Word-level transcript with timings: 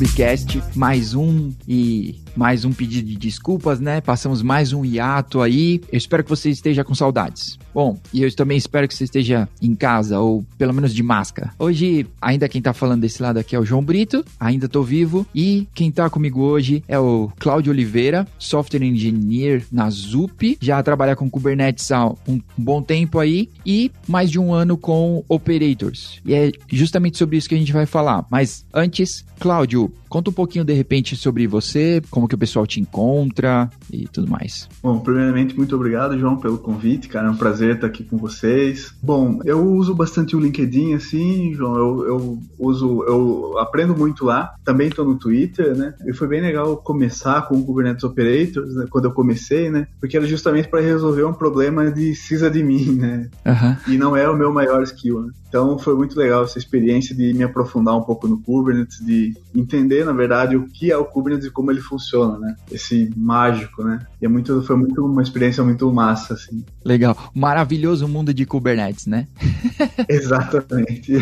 Cubicast, 0.00 0.62
mais 0.74 1.14
um 1.14 1.52
e 1.68 2.18
mais 2.34 2.64
um 2.64 2.72
pedido 2.72 3.06
de 3.06 3.16
desculpas, 3.16 3.80
né? 3.80 4.00
Passamos 4.00 4.40
mais 4.40 4.72
um 4.72 4.82
hiato 4.82 5.42
aí. 5.42 5.82
Eu 5.92 5.98
espero 5.98 6.24
que 6.24 6.30
você 6.30 6.48
esteja 6.48 6.82
com 6.82 6.94
saudades. 6.94 7.58
Bom, 7.74 7.98
e 8.12 8.22
eu 8.22 8.34
também 8.34 8.56
espero 8.56 8.88
que 8.88 8.94
você 8.94 9.04
esteja 9.04 9.48
em 9.60 9.74
casa, 9.74 10.18
ou 10.18 10.44
pelo 10.56 10.72
menos 10.72 10.94
de 10.94 11.02
máscara. 11.02 11.52
Hoje, 11.58 12.06
ainda 12.20 12.48
quem 12.48 12.62
tá 12.62 12.72
falando 12.72 13.02
desse 13.02 13.22
lado 13.22 13.38
aqui 13.38 13.54
é 13.54 13.60
o 13.60 13.64
João 13.64 13.82
Brito, 13.82 14.24
ainda 14.38 14.68
tô 14.68 14.82
vivo. 14.82 15.26
E 15.34 15.68
quem 15.74 15.90
tá 15.90 16.08
comigo 16.08 16.40
hoje 16.40 16.82
é 16.88 16.98
o 16.98 17.30
Cláudio 17.38 17.70
Oliveira, 17.70 18.26
software 18.38 18.82
engineer 18.82 19.64
na 19.70 19.90
ZUP, 19.90 20.56
já 20.60 20.82
trabalha 20.82 21.14
com 21.14 21.28
Kubernetes 21.28 21.92
há 21.92 22.06
um 22.26 22.40
bom 22.56 22.82
tempo 22.82 23.18
aí, 23.18 23.50
e 23.66 23.92
mais 24.08 24.30
de 24.30 24.38
um 24.38 24.52
ano 24.52 24.76
com 24.78 25.22
Operators. 25.28 26.20
E 26.24 26.32
é 26.32 26.52
justamente 26.68 27.18
sobre 27.18 27.36
isso 27.36 27.48
que 27.48 27.54
a 27.54 27.58
gente 27.58 27.72
vai 27.72 27.84
falar. 27.86 28.26
Mas 28.30 28.64
antes, 28.72 29.24
Cláudio, 29.38 29.89
conta 30.08 30.30
um 30.30 30.32
pouquinho 30.32 30.64
de 30.64 30.72
repente 30.72 31.16
sobre 31.16 31.46
você, 31.46 32.02
como 32.10 32.28
que 32.28 32.34
o 32.34 32.38
pessoal 32.38 32.66
te 32.66 32.80
encontra 32.80 33.70
e 33.92 34.06
tudo 34.08 34.30
mais. 34.30 34.68
Bom, 34.82 34.98
primeiramente, 34.98 35.56
muito 35.56 35.74
obrigado, 35.74 36.18
João, 36.18 36.36
pelo 36.36 36.58
convite, 36.58 37.08
cara. 37.08 37.28
É 37.28 37.30
um 37.30 37.36
prazer 37.36 37.76
estar 37.76 37.86
aqui 37.86 38.04
com 38.04 38.16
vocês. 38.16 38.94
Bom, 39.02 39.40
eu 39.44 39.64
uso 39.64 39.94
bastante 39.94 40.36
o 40.36 40.40
LinkedIn, 40.40 40.94
assim, 40.94 41.52
João. 41.54 41.76
Eu, 41.76 42.06
eu 42.06 42.38
uso, 42.58 43.02
eu 43.04 43.58
aprendo 43.58 43.96
muito 43.96 44.24
lá. 44.24 44.54
Também 44.64 44.88
estou 44.88 45.04
no 45.04 45.18
Twitter, 45.18 45.76
né? 45.76 45.94
E 46.06 46.12
foi 46.12 46.28
bem 46.28 46.40
legal 46.40 46.76
começar 46.76 47.42
com 47.42 47.56
o 47.56 47.64
Kubernetes 47.64 48.04
Operators, 48.04 48.74
né? 48.74 48.86
quando 48.90 49.06
eu 49.06 49.12
comecei, 49.12 49.70
né? 49.70 49.86
Porque 50.00 50.16
era 50.16 50.26
justamente 50.26 50.68
para 50.68 50.80
resolver 50.80 51.24
um 51.24 51.32
problema 51.32 51.90
de 51.90 52.14
sysadmin, 52.14 52.92
né? 52.92 53.28
Uhum. 53.46 53.94
E 53.94 53.96
não 53.96 54.16
é 54.16 54.28
o 54.28 54.36
meu 54.36 54.52
maior 54.52 54.82
skill, 54.82 55.22
né? 55.22 55.32
Então 55.50 55.76
foi 55.78 55.96
muito 55.96 56.16
legal 56.16 56.44
essa 56.44 56.58
experiência 56.58 57.14
de 57.14 57.34
me 57.34 57.42
aprofundar 57.42 57.96
um 57.96 58.02
pouco 58.02 58.28
no 58.28 58.40
Kubernetes, 58.40 59.04
de 59.04 59.34
entender, 59.52 59.79
na 60.04 60.12
verdade, 60.12 60.56
o 60.56 60.66
que 60.66 60.90
é 60.90 60.96
o 60.96 61.04
Kubernetes 61.04 61.48
e 61.48 61.50
como 61.50 61.70
ele 61.70 61.80
funciona, 61.80 62.38
né? 62.38 62.54
Esse 62.70 63.10
mágico, 63.16 63.82
né? 63.82 64.06
E 64.20 64.26
é 64.26 64.28
muito, 64.28 64.62
foi 64.62 64.76
muito 64.76 65.04
uma 65.04 65.22
experiência 65.22 65.62
muito 65.64 65.90
massa, 65.92 66.34
assim. 66.34 66.64
Legal. 66.84 67.16
Maravilhoso 67.34 68.06
mundo 68.08 68.32
de 68.32 68.44
Kubernetes, 68.46 69.06
né? 69.06 69.26
Exatamente. 70.08 71.12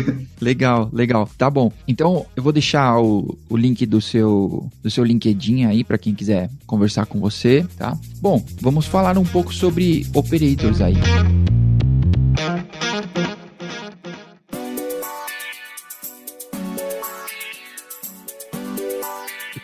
legal, 0.41 0.89
legal. 0.91 1.29
Tá 1.37 1.49
bom. 1.49 1.71
Então 1.87 2.25
eu 2.35 2.43
vou 2.43 2.51
deixar 2.51 2.99
o, 2.99 3.37
o 3.49 3.57
link 3.57 3.85
do 3.85 4.01
seu, 4.01 4.69
do 4.81 4.89
seu 4.89 5.03
LinkedIn 5.03 5.65
aí 5.65 5.83
para 5.83 5.97
quem 5.97 6.13
quiser 6.13 6.49
conversar 6.65 7.05
com 7.05 7.19
você, 7.19 7.65
tá? 7.77 7.97
Bom, 8.21 8.43
vamos 8.61 8.85
falar 8.85 9.17
um 9.17 9.25
pouco 9.25 9.53
sobre 9.53 10.05
operators 10.13 10.81
aí. 10.81 10.95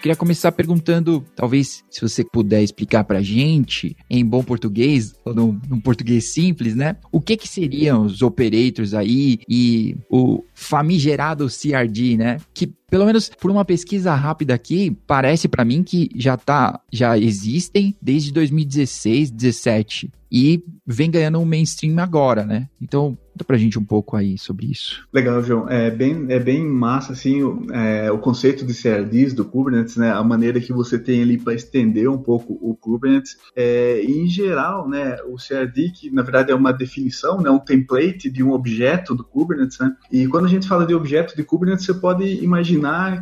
Queria 0.06 0.16
começar 0.16 0.52
perguntando, 0.52 1.26
talvez, 1.36 1.84
se 1.90 2.00
você 2.00 2.24
puder 2.24 2.62
explicar 2.62 3.04
pra 3.06 3.24
gente, 3.24 3.98
em 4.08 4.24
bom 4.24 4.44
português, 4.44 5.16
ou 5.26 5.34
num, 5.34 5.60
num 5.68 5.80
português 5.80 6.26
simples, 6.26 6.76
né? 6.76 6.98
O 7.12 7.20
que 7.20 7.36
que 7.36 7.48
seriam 7.48 8.06
os 8.06 8.22
operators 8.22 8.94
aí 8.94 9.40
e 9.50 9.98
o 10.08 10.44
famigerado 10.54 11.48
CRD, 11.48 12.18
né? 12.18 12.38
Que 12.54 12.72
pelo 12.90 13.06
menos 13.06 13.30
por 13.30 13.52
uma 13.52 13.66
pesquisa 13.66 14.14
rápida 14.14 14.54
aqui, 14.54 14.96
parece 15.08 15.48
para 15.48 15.66
mim 15.66 15.84
que 15.84 16.10
já 16.16 16.38
tá, 16.38 16.80
já 16.92 17.18
existem 17.18 17.96
desde 18.02 18.32
2016, 18.32 19.32
17 19.32 20.12
e 20.32 20.64
vem 20.86 21.10
ganhando 21.10 21.40
um 21.40 21.46
mainstream 21.46 21.98
agora, 22.00 22.46
né? 22.46 22.68
Então, 22.82 23.18
conta 23.36 23.44
pra 23.44 23.58
gente 23.58 23.78
um 23.78 23.84
pouco 23.84 24.16
aí 24.16 24.38
sobre 24.38 24.68
isso. 24.68 25.06
Legal, 25.14 25.42
João. 25.44 25.70
É 25.70 25.90
bem, 25.90 26.26
é 26.30 26.40
bem 26.40 26.66
massa, 26.66 27.14
assim, 27.14 27.42
o, 27.42 27.66
é, 27.72 28.12
o 28.12 28.18
conceito 28.18 28.66
de 28.66 28.74
CRDs 28.74 29.34
do 29.34 29.46
Kubernetes, 29.46 29.98
né? 29.98 30.12
A 30.12 30.24
maneira 30.24 30.60
que 30.60 30.74
você 30.74 31.00
tem 31.00 31.22
ali 31.22 31.38
para 31.38 31.54
estender 31.54 32.10
um 32.10 32.18
pouco 32.18 32.58
o 32.62 32.76
Kubernetes. 32.76 33.38
É, 33.56 34.02
em 34.04 34.28
geral, 34.28 34.90
né? 34.90 35.18
O 35.24 35.36
CRD, 35.36 35.92
que 35.92 36.10
na 36.10 36.22
verdade 36.22 36.52
é 36.52 36.56
uma 36.56 36.72
definição, 36.72 37.40
né? 37.42 37.50
Um 37.50 37.60
template 37.60 38.30
de 38.30 38.44
um 38.44 38.52
objeto 38.52 39.16
do 39.16 39.24
Kubernetes, 39.24 39.80
né? 39.80 39.96
E 40.12 40.28
quando 40.28 40.46
a 40.46 40.50
gente 40.50 40.68
fala 40.68 40.86
de 40.86 40.94
objeto 40.94 41.36
de 41.36 41.44
Kubernetes, 41.44 41.86
você 41.86 41.94
pode 41.94 42.26
imaginar 42.44 42.75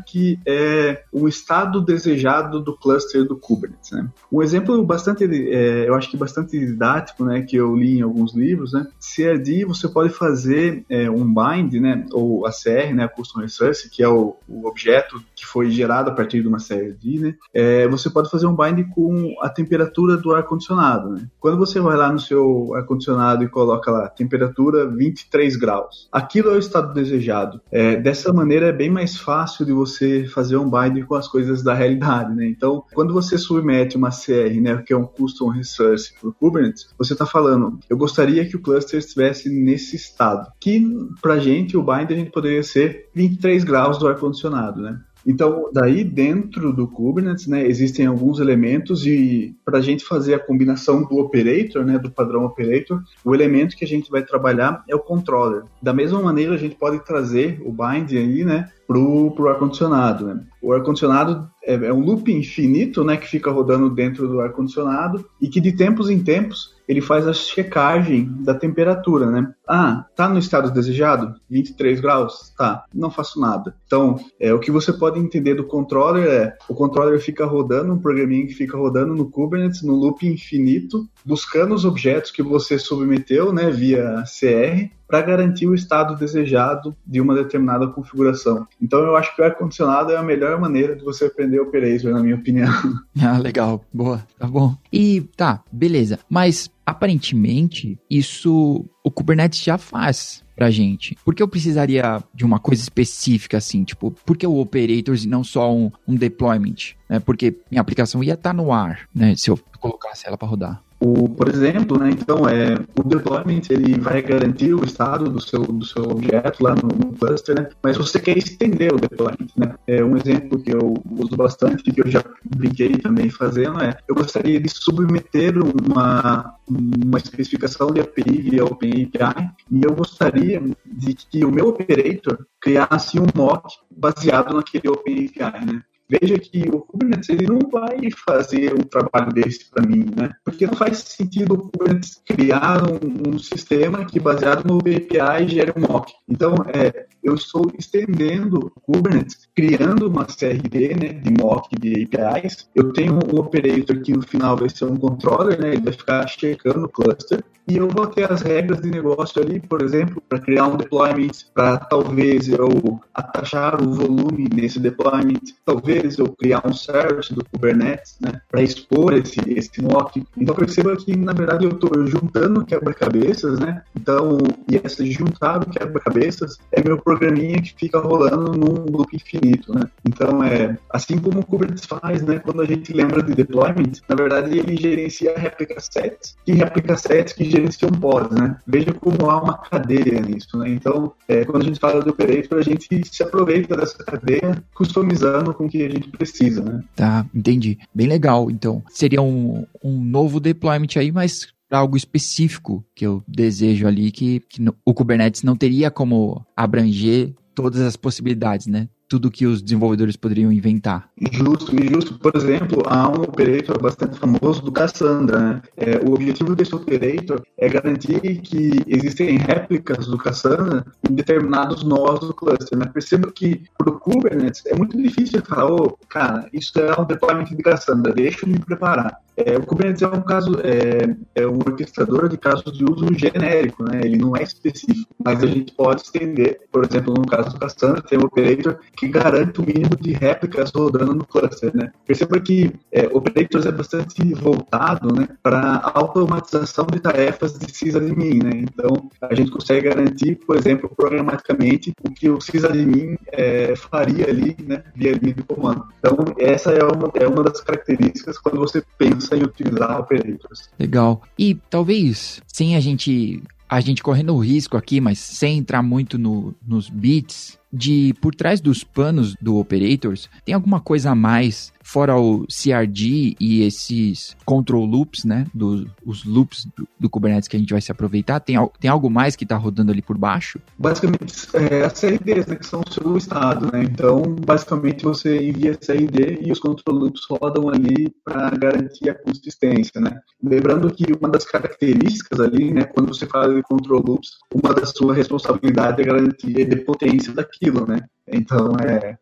que 0.05 0.39
é 0.45 1.03
o 1.11 1.27
estado 1.27 1.81
desejado 1.81 2.59
do 2.59 2.75
cluster 2.75 3.25
do 3.25 3.35
Kubernetes, 3.35 3.91
né? 3.91 4.07
Um 4.31 4.41
exemplo 4.41 4.83
bastante, 4.83 5.23
é, 5.23 5.87
eu 5.87 5.95
acho 5.95 6.09
que 6.09 6.17
bastante 6.17 6.59
didático 6.59 7.23
né, 7.23 7.41
que 7.41 7.55
eu 7.55 7.75
li 7.75 7.99
em 7.99 8.01
alguns 8.01 8.33
livros, 8.35 8.73
né, 8.73 8.87
CRD 8.99 9.65
você 9.65 9.87
pode 9.87 10.09
fazer 10.09 10.83
é, 10.89 11.09
um 11.09 11.33
bind, 11.33 11.73
né, 11.79 12.05
ou 12.11 12.45
a 12.45 12.51
CR, 12.51 12.93
né, 12.93 13.07
Custom 13.07 13.41
Resource, 13.41 13.89
que 13.89 14.01
é 14.01 14.07
o, 14.07 14.35
o 14.47 14.67
objeto 14.67 15.21
que 15.35 15.45
foi 15.45 15.69
gerado 15.69 16.09
a 16.09 16.13
partir 16.13 16.41
de 16.41 16.47
uma 16.47 16.57
CRD, 16.57 17.19
né, 17.19 17.35
é, 17.53 17.87
você 17.87 18.09
pode 18.09 18.29
fazer 18.29 18.47
um 18.47 18.55
bind 18.55 18.89
com 18.93 19.35
a 19.41 19.49
temperatura 19.49 20.17
do 20.17 20.33
ar-condicionado, 20.33 21.09
né. 21.09 21.27
Quando 21.39 21.57
você 21.57 21.79
vai 21.79 21.97
lá 21.97 22.11
no 22.11 22.19
seu 22.19 22.73
ar-condicionado 22.75 23.43
e 23.43 23.49
coloca 23.49 23.91
lá 23.91 24.07
temperatura 24.07 24.87
23 24.87 25.55
graus, 25.55 26.07
aquilo 26.11 26.49
é 26.49 26.53
o 26.53 26.59
estado 26.59 26.93
desejado. 26.93 27.61
É, 27.71 27.95
dessa 27.95 28.31
maneira 28.33 28.67
é 28.67 28.71
bem 28.71 28.89
mais 28.89 29.17
fácil 29.17 29.42
de 29.65 29.71
você 29.71 30.25
fazer 30.25 30.57
um 30.57 30.69
bind 30.69 31.05
com 31.05 31.15
as 31.15 31.27
coisas 31.27 31.63
da 31.63 31.73
realidade, 31.73 32.33
né. 32.35 32.47
Então, 32.47 32.83
quando 32.93 33.13
você 33.13 33.37
submete 33.37 33.97
uma 33.97 34.09
CR, 34.09 34.61
né, 34.61 34.81
que 34.85 34.93
é 34.93 34.97
um 34.97 35.05
Custom 35.05 35.49
Resource 35.49 36.13
para 36.19 36.29
o 36.29 36.33
Kubernetes, 36.33 36.87
você 36.97 37.13
está 37.13 37.25
falando, 37.25 37.79
eu 37.89 37.97
gostaria 37.97 38.45
que 38.47 38.55
o 38.55 38.61
cluster 38.61 38.99
estivesse 38.99 39.49
nesse 39.49 39.95
estado. 39.95 40.51
Que 40.59 40.81
para 41.21 41.39
gente, 41.39 41.77
o 41.77 41.83
bind, 41.83 42.11
a 42.11 42.15
gente 42.15 42.31
poderia 42.31 42.63
ser 42.63 43.09
23 43.13 43.63
graus 43.63 43.97
do 43.97 44.07
ar-condicionado, 44.07 44.81
né? 44.81 44.99
Então, 45.25 45.69
daí 45.73 46.03
dentro 46.03 46.73
do 46.73 46.87
Kubernetes, 46.87 47.47
né, 47.47 47.65
existem 47.65 48.05
alguns 48.05 48.39
elementos 48.39 49.05
e 49.05 49.55
para 49.63 49.77
a 49.77 49.81
gente 49.81 50.03
fazer 50.03 50.33
a 50.33 50.39
combinação 50.39 51.03
do 51.03 51.17
operator, 51.17 51.85
né, 51.85 51.97
do 51.97 52.11
padrão 52.11 52.45
operator, 52.45 53.01
o 53.23 53.33
elemento 53.33 53.75
que 53.75 53.85
a 53.85 53.87
gente 53.87 54.11
vai 54.11 54.21
trabalhar 54.21 54.83
é 54.87 54.95
o 54.95 54.99
controller. 54.99 55.63
Da 55.81 55.93
mesma 55.93 56.21
maneira, 56.21 56.53
a 56.53 56.57
gente 56.57 56.75
pode 56.75 56.99
trazer 57.05 57.61
o 57.65 57.71
bind 57.71 58.11
aí, 58.11 58.43
né, 58.43 58.69
pro, 58.87 59.31
pro 59.31 59.47
ar-condicionado. 59.47 60.25
Né? 60.27 60.43
O 60.61 60.73
ar-condicionado 60.73 61.49
é, 61.63 61.73
é, 61.73 61.93
um 61.93 62.01
loop 62.01 62.31
infinito, 62.31 63.03
né, 63.03 63.17
que 63.17 63.27
fica 63.27 63.49
rodando 63.49 63.89
dentro 63.89 64.27
do 64.27 64.41
ar-condicionado 64.41 65.25
e 65.41 65.47
que 65.47 65.61
de 65.61 65.71
tempos 65.71 66.09
em 66.09 66.19
tempos 66.19 66.72
ele 66.87 67.01
faz 67.01 67.27
a 67.27 67.33
checagem 67.33 68.29
da 68.39 68.53
temperatura, 68.53 69.27
né? 69.27 69.53
Ah, 69.67 70.05
tá 70.15 70.27
no 70.27 70.39
estado 70.39 70.71
desejado? 70.71 71.35
23 71.49 71.99
graus? 71.99 72.53
Tá, 72.57 72.85
não 72.93 73.09
faço 73.09 73.39
nada. 73.39 73.75
Então, 73.85 74.19
é, 74.39 74.53
o 74.53 74.59
que 74.59 74.71
você 74.71 74.91
pode 74.91 75.19
entender 75.19 75.55
do 75.55 75.63
controller 75.63 76.27
é, 76.27 76.57
o 76.67 76.73
controller 76.73 77.19
fica 77.19 77.45
rodando, 77.45 77.93
um 77.93 77.99
programinha 77.99 78.45
que 78.45 78.53
fica 78.53 78.77
rodando 78.77 79.15
no 79.15 79.29
Kubernetes, 79.29 79.81
no 79.81 79.95
loop 79.95 80.25
infinito, 80.27 81.07
buscando 81.25 81.73
os 81.73 81.85
objetos 81.85 82.31
que 82.31 82.43
você 82.43 82.77
submeteu, 82.77 83.53
né, 83.53 83.69
via 83.69 84.23
CR, 84.23 84.89
para 85.13 85.21
garantir 85.21 85.67
o 85.67 85.75
estado 85.75 86.15
desejado 86.15 86.97
de 87.05 87.21
uma 87.21 87.35
determinada 87.35 87.85
configuração. 87.85 88.67
Então 88.81 88.99
eu 89.01 89.15
acho 89.15 89.35
que 89.35 89.43
o 89.43 89.45
ar-condicionado 89.45 90.11
é 90.11 90.17
a 90.17 90.23
melhor 90.23 90.59
maneira 90.59 90.95
de 90.95 91.03
você 91.03 91.25
aprender 91.25 91.59
Operator, 91.59 92.11
na 92.11 92.23
minha 92.23 92.35
opinião. 92.35 92.73
Ah, 93.21 93.37
legal. 93.37 93.85
Boa. 93.93 94.25
Tá 94.39 94.47
bom. 94.47 94.75
E 94.91 95.21
tá, 95.37 95.61
beleza. 95.71 96.19
Mas 96.27 96.69
aparentemente 96.83 97.97
isso 98.09 98.85
o 99.03 99.11
Kubernetes 99.11 99.63
já 99.63 99.77
faz 99.77 100.43
pra 100.55 100.71
gente. 100.71 101.15
Por 101.23 101.35
que 101.35 101.43
eu 101.43 101.47
precisaria 101.47 102.21
de 102.33 102.43
uma 102.43 102.59
coisa 102.59 102.81
específica 102.81 103.57
assim? 103.57 103.83
Tipo, 103.83 104.11
por 104.25 104.35
que 104.35 104.47
o 104.47 104.57
Operators 104.59 105.23
e 105.23 105.27
não 105.27 105.43
só 105.43 105.71
um, 105.71 105.91
um 106.07 106.15
deployment? 106.15 106.95
É 107.07 107.19
porque 107.19 107.55
minha 107.69 107.81
aplicação 107.81 108.23
ia 108.23 108.33
estar 108.33 108.49
tá 108.49 108.53
no 108.53 108.73
ar, 108.73 109.07
né? 109.13 109.35
Se 109.37 109.51
eu 109.51 109.59
colocasse 109.79 110.27
ela 110.27 110.37
para 110.37 110.47
rodar. 110.47 110.83
O, 111.05 111.27
por 111.27 111.49
exemplo, 111.49 111.99
né, 111.99 112.11
então, 112.11 112.47
é, 112.47 112.75
o 112.97 113.03
deployment 113.03 113.63
ele 113.69 113.99
vai 113.99 114.21
garantir 114.21 114.73
o 114.73 114.85
estado 114.85 115.29
do 115.29 115.41
seu, 115.41 115.59
do 115.59 115.85
seu 115.85 116.01
objeto 116.03 116.63
lá 116.63 116.73
no, 116.75 116.87
no 116.87 117.11
cluster, 117.11 117.53
né, 117.59 117.67
mas 117.83 117.97
você 117.97 118.17
quer 118.21 118.37
estender 118.37 118.93
o 118.93 118.97
deployment. 118.97 119.49
Né? 119.57 119.75
É, 119.85 120.01
um 120.01 120.15
exemplo 120.15 120.63
que 120.63 120.73
eu 120.73 120.93
uso 121.11 121.35
bastante, 121.35 121.83
que 121.83 121.99
eu 121.99 122.09
já 122.09 122.23
brinquei 122.55 122.97
também 122.99 123.29
fazendo, 123.29 123.83
é 123.83 123.97
eu 124.07 124.15
gostaria 124.15 124.61
de 124.61 124.69
submeter 124.69 125.55
uma, 125.61 126.55
uma 126.69 127.17
especificação 127.17 127.91
de 127.91 127.99
API 127.99 128.41
via 128.41 128.63
OpenAPI 128.63 129.49
e 129.71 129.83
eu 129.83 129.93
gostaria 129.93 130.63
de 130.85 131.15
que 131.15 131.43
o 131.43 131.51
meu 131.51 131.67
operator 131.67 132.45
criasse 132.61 133.19
um 133.19 133.27
mock 133.35 133.75
baseado 133.91 134.55
naquele 134.55 134.87
OpenAPI. 134.87 135.65
Né? 135.65 135.81
Veja 136.19 136.37
que 136.37 136.69
o 136.69 136.81
Kubernetes 136.81 137.29
ele 137.29 137.47
não 137.47 137.59
vai 137.71 137.97
fazer 138.25 138.73
um 138.73 138.83
trabalho 138.83 139.33
desse 139.33 139.69
para 139.69 139.85
mim, 139.85 140.05
né? 140.15 140.31
Porque 140.43 140.67
não 140.67 140.73
faz 140.73 140.99
sentido 140.99 141.55
o 141.55 141.69
Kubernetes 141.69 142.21
criar 142.25 142.81
um, 142.83 143.29
um 143.29 143.39
sistema 143.39 144.05
que 144.05 144.19
baseado 144.19 144.65
no 144.65 144.77
API 144.77 145.47
gere 145.47 145.73
um 145.75 145.81
mock. 145.81 146.11
Então, 146.27 146.55
é, 146.73 147.07
eu 147.23 147.35
estou 147.35 147.71
estendendo 147.77 148.71
o 148.75 148.81
Kubernetes, 148.81 149.47
criando 149.55 150.07
uma 150.07 150.25
CRD, 150.25 150.95
né, 150.95 151.13
de 151.13 151.31
mock 151.31 151.69
de 151.79 152.07
APIs. 152.17 152.69
Eu 152.75 152.91
tenho 152.93 153.13
um 153.13 153.39
operator 153.39 154.01
que 154.01 154.13
no 154.13 154.21
final 154.21 154.57
vai 154.57 154.69
ser 154.69 154.85
um 154.85 154.97
controller, 154.97 155.59
né, 155.59 155.73
ele 155.73 155.81
vai 155.81 155.93
ficar 155.93 156.27
checando 156.27 156.85
o 156.85 156.89
cluster 156.89 157.43
e 157.67 157.77
eu 157.77 157.87
vou 157.87 158.07
ter 158.07 158.29
as 158.29 158.41
regras 158.41 158.81
de 158.81 158.89
negócio 158.89 159.41
ali, 159.41 159.59
por 159.59 159.81
exemplo, 159.81 160.21
para 160.27 160.39
criar 160.39 160.67
um 160.67 160.75
deployment, 160.75 161.31
para 161.53 161.77
talvez 161.77 162.49
eu 162.49 162.99
atachar 163.13 163.81
o 163.81 163.93
volume 163.93 164.49
nesse 164.53 164.79
deployment, 164.79 165.39
talvez 165.63 166.02
eu 166.17 166.27
criar 166.33 166.61
um 166.65 166.73
service 166.73 167.33
do 167.33 167.43
Kubernetes, 167.45 168.17
né, 168.19 168.41
para 168.49 168.61
expor 168.61 169.13
esse, 169.13 169.39
esse 169.47 169.81
mock. 169.81 170.23
Então 170.37 170.55
perceba 170.55 170.95
que, 170.95 171.15
na 171.15 171.33
verdade, 171.33 171.65
eu 171.65 171.71
estou 171.71 172.05
juntando 172.07 172.65
quebra-cabeças, 172.65 173.59
né, 173.59 173.81
então, 173.95 174.37
e 174.69 174.75
esse 174.83 175.11
juntar 175.11 175.61
o 175.61 175.69
quebra-cabeças 175.69 176.57
é 176.71 176.83
meu 176.83 176.97
programinha 176.97 177.61
que 177.61 177.73
fica 177.77 177.99
rolando 177.99 178.57
num 178.57 178.85
loop 178.91 179.15
infinito, 179.15 179.73
né. 179.73 179.83
Então, 180.07 180.43
é 180.43 180.77
assim 180.89 181.17
como 181.17 181.39
o 181.39 181.45
Kubernetes 181.45 181.85
faz, 181.85 182.21
né, 182.21 182.39
quando 182.39 182.61
a 182.61 182.65
gente 182.65 182.93
lembra 182.93 183.21
de 183.21 183.33
deployment, 183.33 183.93
na 184.07 184.15
verdade, 184.15 184.57
ele 184.57 184.75
gerencia 184.75 185.33
réplica 185.37 185.79
sets, 185.79 186.35
e 186.45 186.53
réplica 186.53 186.95
sets 186.97 187.33
que 187.33 187.49
gerenciam 187.49 187.91
pods, 187.91 188.37
né? 188.37 188.57
Veja 188.65 188.93
como 188.93 189.29
há 189.29 189.41
uma 189.41 189.57
cadeia 189.57 190.21
nisso, 190.21 190.57
né? 190.57 190.69
Então, 190.69 191.13
é, 191.27 191.45
quando 191.45 191.63
a 191.63 191.65
gente 191.65 191.79
fala 191.79 192.01
do 192.01 192.11
operator, 192.11 192.59
a 192.59 192.63
gente 192.63 192.87
se 193.05 193.23
aproveita 193.23 193.75
dessa 193.75 193.97
cadeia, 194.03 194.63
customizando 194.73 195.53
com 195.53 195.67
que 195.67 195.77
gente 195.93 196.09
precisa, 196.09 196.63
né? 196.63 196.83
Tá, 196.95 197.25
entendi. 197.33 197.77
Bem 197.93 198.07
legal. 198.07 198.49
Então, 198.49 198.83
seria 198.89 199.21
um, 199.21 199.65
um 199.83 200.03
novo 200.03 200.39
deployment 200.39 200.97
aí, 200.97 201.11
mas 201.11 201.47
para 201.69 201.79
algo 201.79 201.97
específico 201.97 202.85
que 202.95 203.05
eu 203.05 203.23
desejo 203.27 203.87
ali, 203.87 204.11
que, 204.11 204.41
que 204.41 204.61
no, 204.61 204.75
o 204.85 204.93
Kubernetes 204.93 205.43
não 205.43 205.55
teria 205.55 205.89
como 205.89 206.45
abranger 206.55 207.33
todas 207.55 207.81
as 207.81 207.95
possibilidades, 207.95 208.67
né? 208.67 208.87
Tudo 209.13 209.29
que 209.29 209.45
os 209.45 209.61
desenvolvedores 209.61 210.15
poderiam 210.15 210.51
inventar. 210.51 211.07
Justo, 211.31 211.71
e 211.75 211.87
justo. 211.87 212.17
Por 212.17 212.35
exemplo, 212.35 212.81
há 212.87 213.07
um 213.07 213.21
operator 213.21 213.79
bastante 213.79 214.17
famoso 214.17 214.63
do 214.63 214.71
Cassandra. 214.71 215.39
Né? 215.39 215.61
É, 215.77 215.97
o 215.99 216.15
objetivo 216.15 216.55
desse 216.55 216.73
operator 216.73 217.43
é 217.55 217.69
garantir 217.69 218.19
que 218.41 218.71
existem 218.87 219.37
réplicas 219.37 220.07
do 220.07 220.17
Cassandra 220.17 220.83
em 221.07 221.13
determinados 221.13 221.83
nós 221.83 222.21
do 222.21 222.33
cluster. 222.33 222.75
Né? 222.75 222.87
Perceba 222.91 223.31
que 223.31 223.61
para 223.77 223.91
o 223.91 223.99
Kubernetes 223.99 224.65
é 224.65 224.75
muito 224.75 224.97
difícil 224.97 225.43
falar, 225.45 225.71
oh, 225.71 225.95
cara, 226.09 226.47
isso 226.51 226.71
é 226.79 226.99
um 226.99 227.05
deployment 227.05 227.45
de 227.45 227.57
Cassandra, 227.57 228.11
deixa 228.13 228.47
eu 228.47 228.49
me 228.49 228.57
preparar. 228.57 229.15
É, 229.35 229.57
o 229.57 229.65
Kubernetes 229.65 230.01
é 230.03 230.07
um 230.07 230.21
caso, 230.21 230.59
é, 230.63 231.15
é, 231.41 231.47
um 231.47 231.57
orquestrador 231.57 232.29
de 232.29 232.37
casos 232.37 232.77
de 232.77 232.83
uso 232.83 233.07
genérico, 233.15 233.83
né? 233.83 234.01
Ele 234.03 234.17
não 234.17 234.37
é 234.37 234.43
específico, 234.43 235.13
mas 235.23 235.43
a 235.43 235.47
gente 235.47 235.73
pode 235.73 236.01
estender, 236.01 236.61
por 236.71 236.85
exemplo, 236.85 237.13
no 237.15 237.25
caso 237.25 237.49
do 237.49 237.59
Cassandra, 237.59 238.01
tem 238.01 238.19
um 238.19 238.25
operator 238.25 238.79
que 238.95 239.02
garante 239.09 239.61
o 239.61 239.65
mínimo 239.65 239.95
de 239.99 240.13
réplicas 240.13 240.71
rodando 240.71 241.13
no 241.13 241.25
cluster, 241.25 241.75
né? 241.75 241.91
Perceba 242.05 242.39
que 242.39 242.71
é, 242.91 243.07
operators 243.07 243.65
é 243.65 243.71
bastante 243.71 244.33
voltado, 244.33 245.13
né, 245.13 245.27
para 245.41 245.91
automatização 245.93 246.85
de 246.85 246.99
tarefas 246.99 247.57
de 247.57 247.71
sysadmin, 247.75 248.39
né? 248.43 248.51
Então, 248.55 249.09
a 249.21 249.33
gente 249.33 249.51
consegue 249.51 249.89
garantir, 249.89 250.35
por 250.45 250.57
exemplo, 250.57 250.89
programaticamente 250.95 251.93
o 252.03 252.11
que 252.11 252.29
o 252.29 252.39
sysadmin 252.39 253.17
é, 253.31 253.75
faria 253.75 254.27
ali, 254.27 254.55
né, 254.59 254.83
via 254.95 255.13
linha 255.13 255.33
de 255.33 255.43
comando. 255.43 255.85
Então, 255.99 256.17
essa 256.37 256.71
é 256.71 256.83
uma, 256.83 257.11
é 257.15 257.27
uma 257.27 257.43
das 257.43 257.61
características 257.61 258.37
quando 258.37 258.59
você 258.59 258.83
pensa 258.97 259.27
sem 259.27 259.43
utilizar 259.43 259.99
operators. 259.99 260.69
Legal. 260.79 261.21
E 261.37 261.55
talvez, 261.69 262.41
sem 262.47 262.75
a 262.75 262.79
gente 262.79 263.41
a 263.69 263.79
gente 263.79 264.03
correndo 264.03 264.35
o 264.35 264.39
risco 264.39 264.77
aqui, 264.77 265.01
mas 265.01 265.17
sem 265.17 265.57
entrar 265.57 265.81
muito 265.81 266.19
no, 266.19 266.53
nos 266.65 266.89
bits, 266.89 267.57
de 267.73 268.13
por 268.21 268.35
trás 268.35 268.61
dos 268.61 268.83
panos 268.83 269.35
do 269.41 269.57
operators, 269.57 270.29
tem 270.45 270.53
alguma 270.53 270.79
coisa 270.79 271.09
a 271.09 271.15
mais 271.15 271.73
fora 271.83 272.17
o 272.17 272.45
CRD 272.47 273.35
e 273.39 273.63
esses 273.63 274.37
control 274.45 274.85
loops, 274.85 275.25
né, 275.25 275.45
dos 275.53 275.85
os 276.05 276.23
loops 276.23 276.65
do, 276.77 276.87
do, 276.99 277.09
Kubernetes 277.09 277.47
que 277.47 277.55
a 277.55 277.59
gente 277.59 277.71
vai 277.71 277.81
se 277.81 277.91
aproveitar, 277.91 278.39
tem, 278.39 278.55
tem 278.79 278.89
algo 278.89 279.09
mais 279.09 279.35
que 279.35 279.43
está 279.43 279.57
rodando 279.57 279.91
ali 279.91 280.01
por 280.01 280.17
baixo? 280.17 280.59
Basicamente, 280.77 281.47
é, 281.53 281.83
as 281.83 281.99
CRDs, 281.99 282.47
né, 282.47 282.55
que 282.55 282.65
são 282.65 282.81
o 282.81 282.91
seu 282.91 283.17
estado, 283.17 283.71
né, 283.71 283.83
então, 283.83 284.21
basicamente, 284.45 285.03
você 285.03 285.49
envia 285.49 285.75
CRD 285.75 286.39
e 286.41 286.51
os 286.51 286.59
control 286.59 286.97
loops 286.97 287.21
rodam 287.29 287.69
ali 287.69 288.13
para 288.23 288.49
garantir 288.51 289.09
a 289.09 289.15
consistência, 289.15 289.99
né. 289.99 290.17
Lembrando 290.41 290.93
que 290.93 291.05
uma 291.19 291.29
das 291.29 291.45
características 291.45 292.39
ali, 292.39 292.73
né, 292.73 292.83
quando 292.85 293.13
você 293.13 293.25
fala 293.25 293.53
de 293.53 293.61
control 293.63 294.03
loops, 294.05 294.29
uma 294.53 294.73
das 294.73 294.91
suas 294.91 295.17
responsabilidades 295.17 295.99
é 295.99 296.03
garantir 296.03 296.57
a 296.57 296.61
idempotência 296.61 297.33
daquilo, 297.33 297.62
né, 297.71 298.01
então, 298.27 298.75
é, 298.79 299.17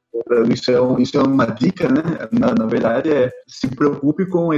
isso 0.52 0.72
é, 0.72 1.02
isso 1.02 1.18
é 1.18 1.24
uma 1.24 1.46
dica, 1.46 1.90
né? 1.90 2.02
Na, 2.32 2.54
na 2.54 2.66
verdade, 2.66 3.10
é 3.10 3.32
se 3.48 3.68
preocupe 3.68 4.26
com 4.28 4.52
a 4.52 4.56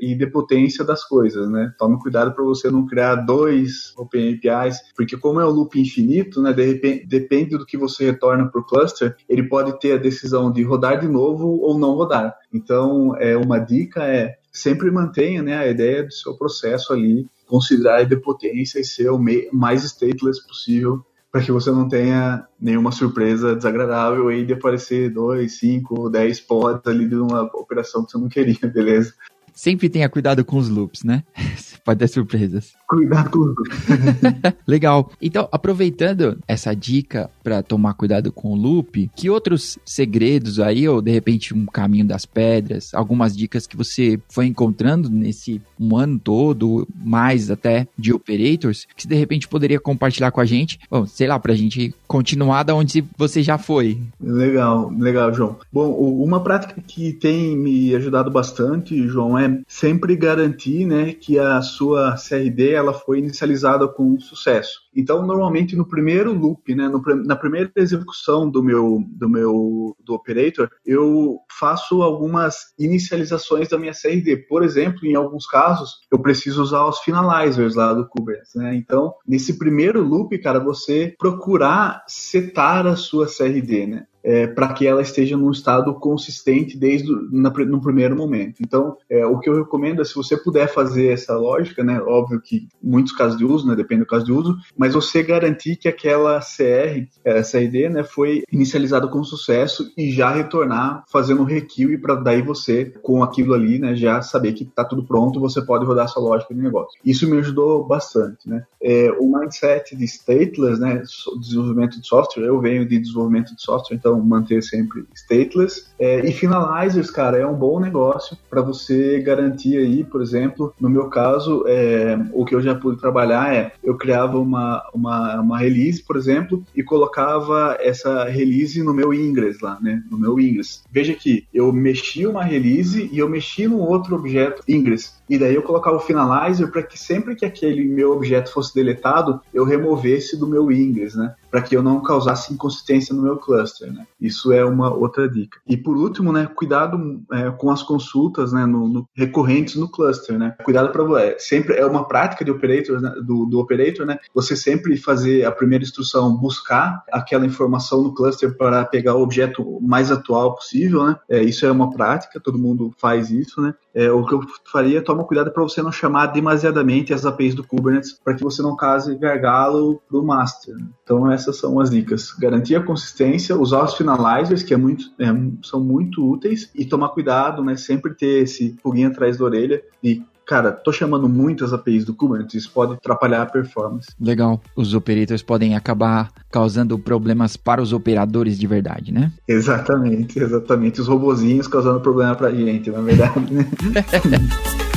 idempotência 0.00 0.84
das 0.84 1.04
coisas, 1.04 1.48
né? 1.48 1.72
Tome 1.78 1.98
cuidado 1.98 2.34
para 2.34 2.44
você 2.44 2.70
não 2.70 2.86
criar 2.86 3.16
dois 3.16 3.92
Open 3.96 4.34
APIs, 4.34 4.78
porque 4.96 5.16
como 5.16 5.40
é 5.40 5.44
o 5.44 5.50
loop 5.50 5.80
infinito, 5.80 6.42
né? 6.42 6.52
De 6.52 6.64
repente, 6.64 7.06
depende 7.06 7.56
do 7.56 7.64
que 7.64 7.76
você 7.76 8.06
retorna 8.06 8.48
para 8.48 8.60
o 8.60 8.64
cluster, 8.64 9.16
ele 9.28 9.44
pode 9.44 9.78
ter 9.78 9.92
a 9.92 9.98
decisão 9.98 10.50
de 10.50 10.62
rodar 10.64 11.00
de 11.00 11.06
novo 11.06 11.60
ou 11.60 11.78
não 11.78 11.94
rodar. 11.94 12.34
Então, 12.52 13.14
é 13.16 13.36
uma 13.36 13.58
dica 13.58 14.02
é 14.04 14.36
sempre 14.50 14.90
mantenha 14.90 15.40
né, 15.40 15.56
a 15.56 15.68
ideia 15.68 16.02
do 16.02 16.12
seu 16.12 16.36
processo 16.36 16.92
ali, 16.92 17.28
considerar 17.46 17.96
a 17.96 18.02
idempotência 18.02 18.80
e 18.80 18.84
ser 18.84 19.10
o 19.10 19.20
mais 19.52 19.84
stateless 19.84 20.44
possível 20.44 21.04
para 21.30 21.42
que 21.42 21.52
você 21.52 21.70
não 21.70 21.88
tenha 21.88 22.46
nenhuma 22.60 22.90
surpresa 22.90 23.54
desagradável 23.54 24.28
aí 24.28 24.46
de 24.46 24.54
aparecer 24.54 25.10
dois, 25.10 25.58
cinco, 25.58 26.08
dez 26.08 26.40
pods 26.40 26.86
ali 26.86 27.06
de 27.06 27.16
uma 27.16 27.42
operação 27.42 28.04
que 28.04 28.12
você 28.12 28.18
não 28.18 28.28
queria, 28.28 28.58
beleza? 28.68 29.14
Sempre 29.58 29.88
tenha 29.88 30.08
cuidado 30.08 30.44
com 30.44 30.56
os 30.56 30.68
loops, 30.68 31.02
né? 31.02 31.24
Pode 31.84 31.98
ter 31.98 32.08
surpresas. 32.08 32.74
Cuidado 32.86 33.30
com 33.30 33.40
os 33.40 33.56
loops. 33.56 33.78
Legal. 34.66 35.10
Então, 35.20 35.48
aproveitando 35.50 36.38
essa 36.46 36.74
dica 36.74 37.28
para 37.42 37.60
tomar 37.60 37.94
cuidado 37.94 38.30
com 38.30 38.52
o 38.52 38.54
loop, 38.54 39.10
que 39.16 39.28
outros 39.28 39.76
segredos 39.84 40.60
aí, 40.60 40.88
ou 40.88 41.02
de 41.02 41.10
repente 41.10 41.54
um 41.54 41.66
caminho 41.66 42.06
das 42.06 42.24
pedras, 42.24 42.94
algumas 42.94 43.36
dicas 43.36 43.66
que 43.66 43.76
você 43.76 44.20
foi 44.28 44.46
encontrando 44.46 45.10
nesse 45.10 45.60
um 45.80 45.96
ano 45.96 46.18
todo, 46.18 46.86
mais 46.94 47.50
até 47.50 47.86
de 47.96 48.12
operators, 48.12 48.86
que 48.96 49.06
de 49.06 49.14
repente 49.14 49.48
poderia 49.48 49.80
compartilhar 49.80 50.30
com 50.30 50.40
a 50.40 50.44
gente? 50.44 50.78
Bom, 50.90 51.06
sei 51.06 51.26
lá, 51.26 51.38
para 51.38 51.52
a 51.52 51.56
gente 51.56 51.94
continuar 52.06 52.62
da 52.62 52.74
onde 52.74 53.04
você 53.16 53.42
já 53.42 53.58
foi. 53.58 53.98
Legal, 54.20 54.90
legal, 54.98 55.32
João. 55.32 55.56
Bom, 55.72 55.90
uma 55.92 56.42
prática 56.42 56.82
que 56.86 57.12
tem 57.12 57.56
me 57.56 57.94
ajudado 57.94 58.30
bastante, 58.30 59.06
João, 59.06 59.38
é 59.38 59.60
sempre 59.66 60.16
garantir, 60.16 60.86
né, 60.86 61.12
que 61.12 61.38
a 61.38 61.60
sua 61.62 62.16
CRD 62.16 62.72
ela 62.72 62.92
foi 62.92 63.18
inicializada 63.18 63.86
com 63.86 64.18
sucesso. 64.18 64.88
Então, 64.98 65.24
normalmente 65.24 65.76
no 65.76 65.86
primeiro 65.86 66.32
loop, 66.32 66.74
né, 66.74 66.88
no, 66.88 67.00
na 67.24 67.36
primeira 67.36 67.70
execução 67.76 68.50
do 68.50 68.62
meu 68.62 69.04
do 69.08 69.28
meu 69.28 69.96
do 70.04 70.12
operator, 70.12 70.68
eu 70.84 71.38
faço 71.56 72.02
algumas 72.02 72.74
inicializações 72.76 73.68
da 73.68 73.78
minha 73.78 73.92
CRD. 73.92 74.38
Por 74.48 74.64
exemplo, 74.64 75.06
em 75.06 75.14
alguns 75.14 75.46
casos, 75.46 75.67
eu 76.10 76.18
preciso 76.18 76.62
usar 76.62 76.86
os 76.86 77.00
finalizers 77.00 77.74
lá 77.74 77.92
do 77.92 78.06
Kubernetes, 78.06 78.54
né? 78.54 78.74
Então, 78.74 79.14
nesse 79.26 79.58
primeiro 79.58 80.02
loop, 80.02 80.36
cara, 80.38 80.58
você 80.58 81.14
procurar 81.18 82.04
setar 82.06 82.86
a 82.86 82.96
sua 82.96 83.26
CRD, 83.26 83.86
né? 83.86 84.06
É, 84.22 84.46
para 84.46 84.72
que 84.72 84.86
ela 84.86 85.02
esteja 85.02 85.36
num 85.36 85.50
estado 85.50 85.94
consistente 85.94 86.76
desde 86.76 87.10
na, 87.30 87.50
no 87.50 87.80
primeiro 87.80 88.16
momento. 88.16 88.56
Então, 88.60 88.96
é, 89.08 89.24
o 89.26 89.38
que 89.38 89.48
eu 89.48 89.56
recomendo 89.56 90.02
é 90.02 90.04
se 90.04 90.14
você 90.14 90.36
puder 90.36 90.68
fazer 90.68 91.12
essa 91.12 91.36
lógica, 91.36 91.82
né, 91.84 92.00
óbvio 92.00 92.40
que 92.40 92.68
muitos 92.82 93.12
casos 93.12 93.38
de 93.38 93.44
uso, 93.44 93.66
né, 93.66 93.74
depende 93.74 94.02
do 94.02 94.06
caso 94.06 94.24
de 94.24 94.32
uso, 94.32 94.56
mas 94.76 94.94
você 94.94 95.22
garantir 95.22 95.76
que 95.76 95.88
aquela 95.88 96.40
CR, 96.40 97.06
essa 97.24 97.60
ID, 97.60 97.90
né, 97.90 98.04
foi 98.04 98.42
inicializada 98.50 99.08
com 99.08 99.22
sucesso 99.24 99.90
e 99.96 100.10
já 100.10 100.30
retornar 100.30 101.04
fazendo 101.10 101.42
um 101.42 101.46
requeue 101.46 101.98
para 101.98 102.14
daí 102.14 102.42
você, 102.42 102.86
com 103.02 103.22
aquilo 103.22 103.54
ali, 103.54 103.78
né, 103.78 103.94
já 103.94 104.20
saber 104.22 104.52
que 104.52 104.64
está 104.64 104.84
tudo 104.84 105.04
pronto, 105.04 105.40
você 105.40 105.62
pode 105.62 105.84
rodar 105.84 106.08
sua 106.08 106.22
lógica 106.22 106.54
de 106.54 106.60
negócio. 106.60 106.98
Isso 107.04 107.28
me 107.28 107.38
ajudou 107.38 107.86
bastante, 107.86 108.48
né. 108.48 108.64
É, 108.82 109.10
o 109.18 109.26
mindset 109.28 109.96
de 109.96 110.04
stateless, 110.04 110.80
né, 110.80 111.02
desenvolvimento 111.40 112.00
de 112.00 112.06
software, 112.06 112.44
eu 112.44 112.60
venho 112.60 112.86
de 112.86 112.98
desenvolvimento 112.98 113.54
de 113.54 113.62
software, 113.62 113.96
então 113.96 114.07
Então, 114.08 114.20
manter 114.20 114.62
sempre 114.62 115.04
stateless. 115.14 115.84
É, 115.98 116.20
e 116.26 116.32
finalizers, 116.32 117.10
cara, 117.10 117.36
é 117.36 117.46
um 117.46 117.54
bom 117.54 117.78
negócio 117.78 118.38
para 118.48 118.62
você 118.62 119.20
garantir 119.20 119.76
aí, 119.76 120.02
por 120.02 120.22
exemplo, 120.22 120.72
no 120.80 120.88
meu 120.88 121.10
caso, 121.10 121.64
é, 121.66 122.18
o 122.32 122.44
que 122.44 122.54
eu 122.54 122.62
já 122.62 122.74
pude 122.74 122.98
trabalhar 122.98 123.54
é, 123.54 123.72
eu 123.84 123.96
criava 123.96 124.38
uma, 124.38 124.82
uma, 124.94 125.40
uma 125.40 125.58
release, 125.58 126.02
por 126.02 126.16
exemplo, 126.16 126.64
e 126.74 126.82
colocava 126.82 127.76
essa 127.80 128.24
release 128.24 128.82
no 128.82 128.94
meu 128.94 129.12
Ingress 129.12 129.62
lá, 129.62 129.78
né? 129.80 130.02
No 130.10 130.18
meu 130.18 130.40
Ingress. 130.40 130.82
Veja 130.90 131.12
que 131.12 131.46
eu 131.52 131.70
mexi 131.70 132.26
uma 132.26 132.42
release 132.42 133.10
e 133.12 133.18
eu 133.18 133.28
mexi 133.28 133.66
num 133.66 133.80
outro 133.80 134.16
objeto 134.16 134.62
Ingress. 134.66 135.18
E 135.28 135.36
daí 135.36 135.54
eu 135.54 135.62
colocava 135.62 135.96
o 135.96 136.00
finalizer 136.00 136.70
para 136.70 136.82
que 136.82 136.98
sempre 136.98 137.34
que 137.34 137.44
aquele 137.44 137.84
meu 137.84 138.12
objeto 138.12 138.52
fosse 138.52 138.74
deletado, 138.74 139.40
eu 139.52 139.64
removesse 139.64 140.38
do 140.38 140.46
meu 140.46 140.72
Ingress, 140.72 141.16
né? 141.16 141.34
Para 141.50 141.62
que 141.62 141.76
eu 141.76 141.82
não 141.82 142.02
causasse 142.02 142.52
inconsistência 142.52 143.14
no 143.14 143.22
meu 143.22 143.36
cluster, 143.36 143.92
né? 143.92 144.06
Isso 144.20 144.52
é 144.52 144.64
uma 144.64 144.92
outra 144.92 145.28
dica. 145.28 145.58
E 145.66 145.76
por 145.76 145.96
último, 145.96 146.32
né, 146.32 146.48
cuidado 146.54 147.22
é, 147.32 147.50
com 147.50 147.70
as 147.70 147.82
consultas, 147.82 148.52
né, 148.52 148.66
no, 148.66 148.88
no, 148.88 149.08
recorrentes 149.14 149.76
no 149.76 149.88
cluster, 149.88 150.38
né? 150.38 150.54
Cuidado 150.64 150.90
para 150.90 151.22
é, 151.22 151.38
sempre 151.38 151.76
é 151.76 151.86
uma 151.86 152.06
prática 152.06 152.44
de 152.44 152.50
operator 152.50 153.00
né, 153.00 153.10
do, 153.24 153.46
do 153.46 153.58
operator, 153.58 154.04
né? 154.04 154.18
Você 154.34 154.56
sempre 154.56 154.96
fazer 154.96 155.44
a 155.44 155.52
primeira 155.52 155.84
instrução, 155.84 156.36
buscar 156.36 157.02
aquela 157.10 157.46
informação 157.46 158.02
no 158.02 158.14
cluster 158.14 158.56
para 158.56 158.84
pegar 158.84 159.14
o 159.14 159.22
objeto 159.22 159.78
mais 159.80 160.10
atual 160.10 160.54
possível, 160.54 161.06
né? 161.06 161.16
É, 161.28 161.42
isso 161.42 161.64
é 161.64 161.70
uma 161.70 161.90
prática, 161.90 162.40
todo 162.40 162.58
mundo 162.58 162.92
faz 162.98 163.30
isso, 163.30 163.60
né? 163.60 163.74
É, 163.94 164.10
o 164.10 164.24
que 164.24 164.34
eu 164.34 164.40
faria 164.70 164.98
é 164.98 165.02
tomar 165.02 165.24
cuidado 165.24 165.50
para 165.50 165.62
você 165.62 165.82
não 165.82 165.90
chamar 165.90 166.26
demasiadamente 166.26 167.12
as 167.12 167.26
APIs 167.26 167.54
do 167.54 167.64
Kubernetes 167.66 168.12
para 168.12 168.34
que 168.34 168.44
você 168.44 168.62
não 168.62 168.76
cause 168.76 169.16
gargalo 169.16 170.00
para 170.08 170.18
o 170.18 170.24
master. 170.24 170.76
Né? 170.76 170.86
Então 171.02 171.30
essas 171.38 171.56
são 171.58 171.80
as 171.80 171.90
dicas. 171.90 172.32
Garantir 172.32 172.76
a 172.76 172.82
consistência, 172.82 173.56
usar 173.56 173.84
os 173.84 173.94
finalizers, 173.94 174.62
que 174.62 174.74
é 174.74 174.76
muito, 174.76 175.06
é, 175.18 175.26
são 175.62 175.80
muito 175.80 176.24
úteis, 176.28 176.70
e 176.74 176.84
tomar 176.84 177.10
cuidado, 177.10 177.62
né? 177.62 177.76
Sempre 177.76 178.14
ter 178.14 178.42
esse 178.42 178.76
pulguinho 178.82 179.08
atrás 179.08 179.38
da 179.38 179.44
orelha 179.44 179.82
e 180.02 180.22
cara, 180.46 180.72
tô 180.72 180.90
chamando 180.90 181.28
muitas 181.28 181.74
APIs 181.74 182.06
do 182.06 182.14
Kubernetes, 182.14 182.62
isso 182.62 182.72
pode 182.72 182.94
atrapalhar 182.94 183.42
a 183.42 183.46
performance. 183.46 184.08
Legal. 184.18 184.62
Os 184.74 184.94
operators 184.94 185.42
podem 185.42 185.76
acabar 185.76 186.32
causando 186.50 186.98
problemas 186.98 187.54
para 187.54 187.82
os 187.82 187.92
operadores 187.92 188.58
de 188.58 188.66
verdade, 188.66 189.12
né? 189.12 189.30
Exatamente, 189.46 190.38
exatamente. 190.38 191.02
Os 191.02 191.06
robozinhos 191.06 191.68
causando 191.68 192.00
problema 192.00 192.34
pra 192.34 192.50
gente, 192.50 192.90
na 192.90 193.02
verdade, 193.02 193.52
né? 193.52 193.66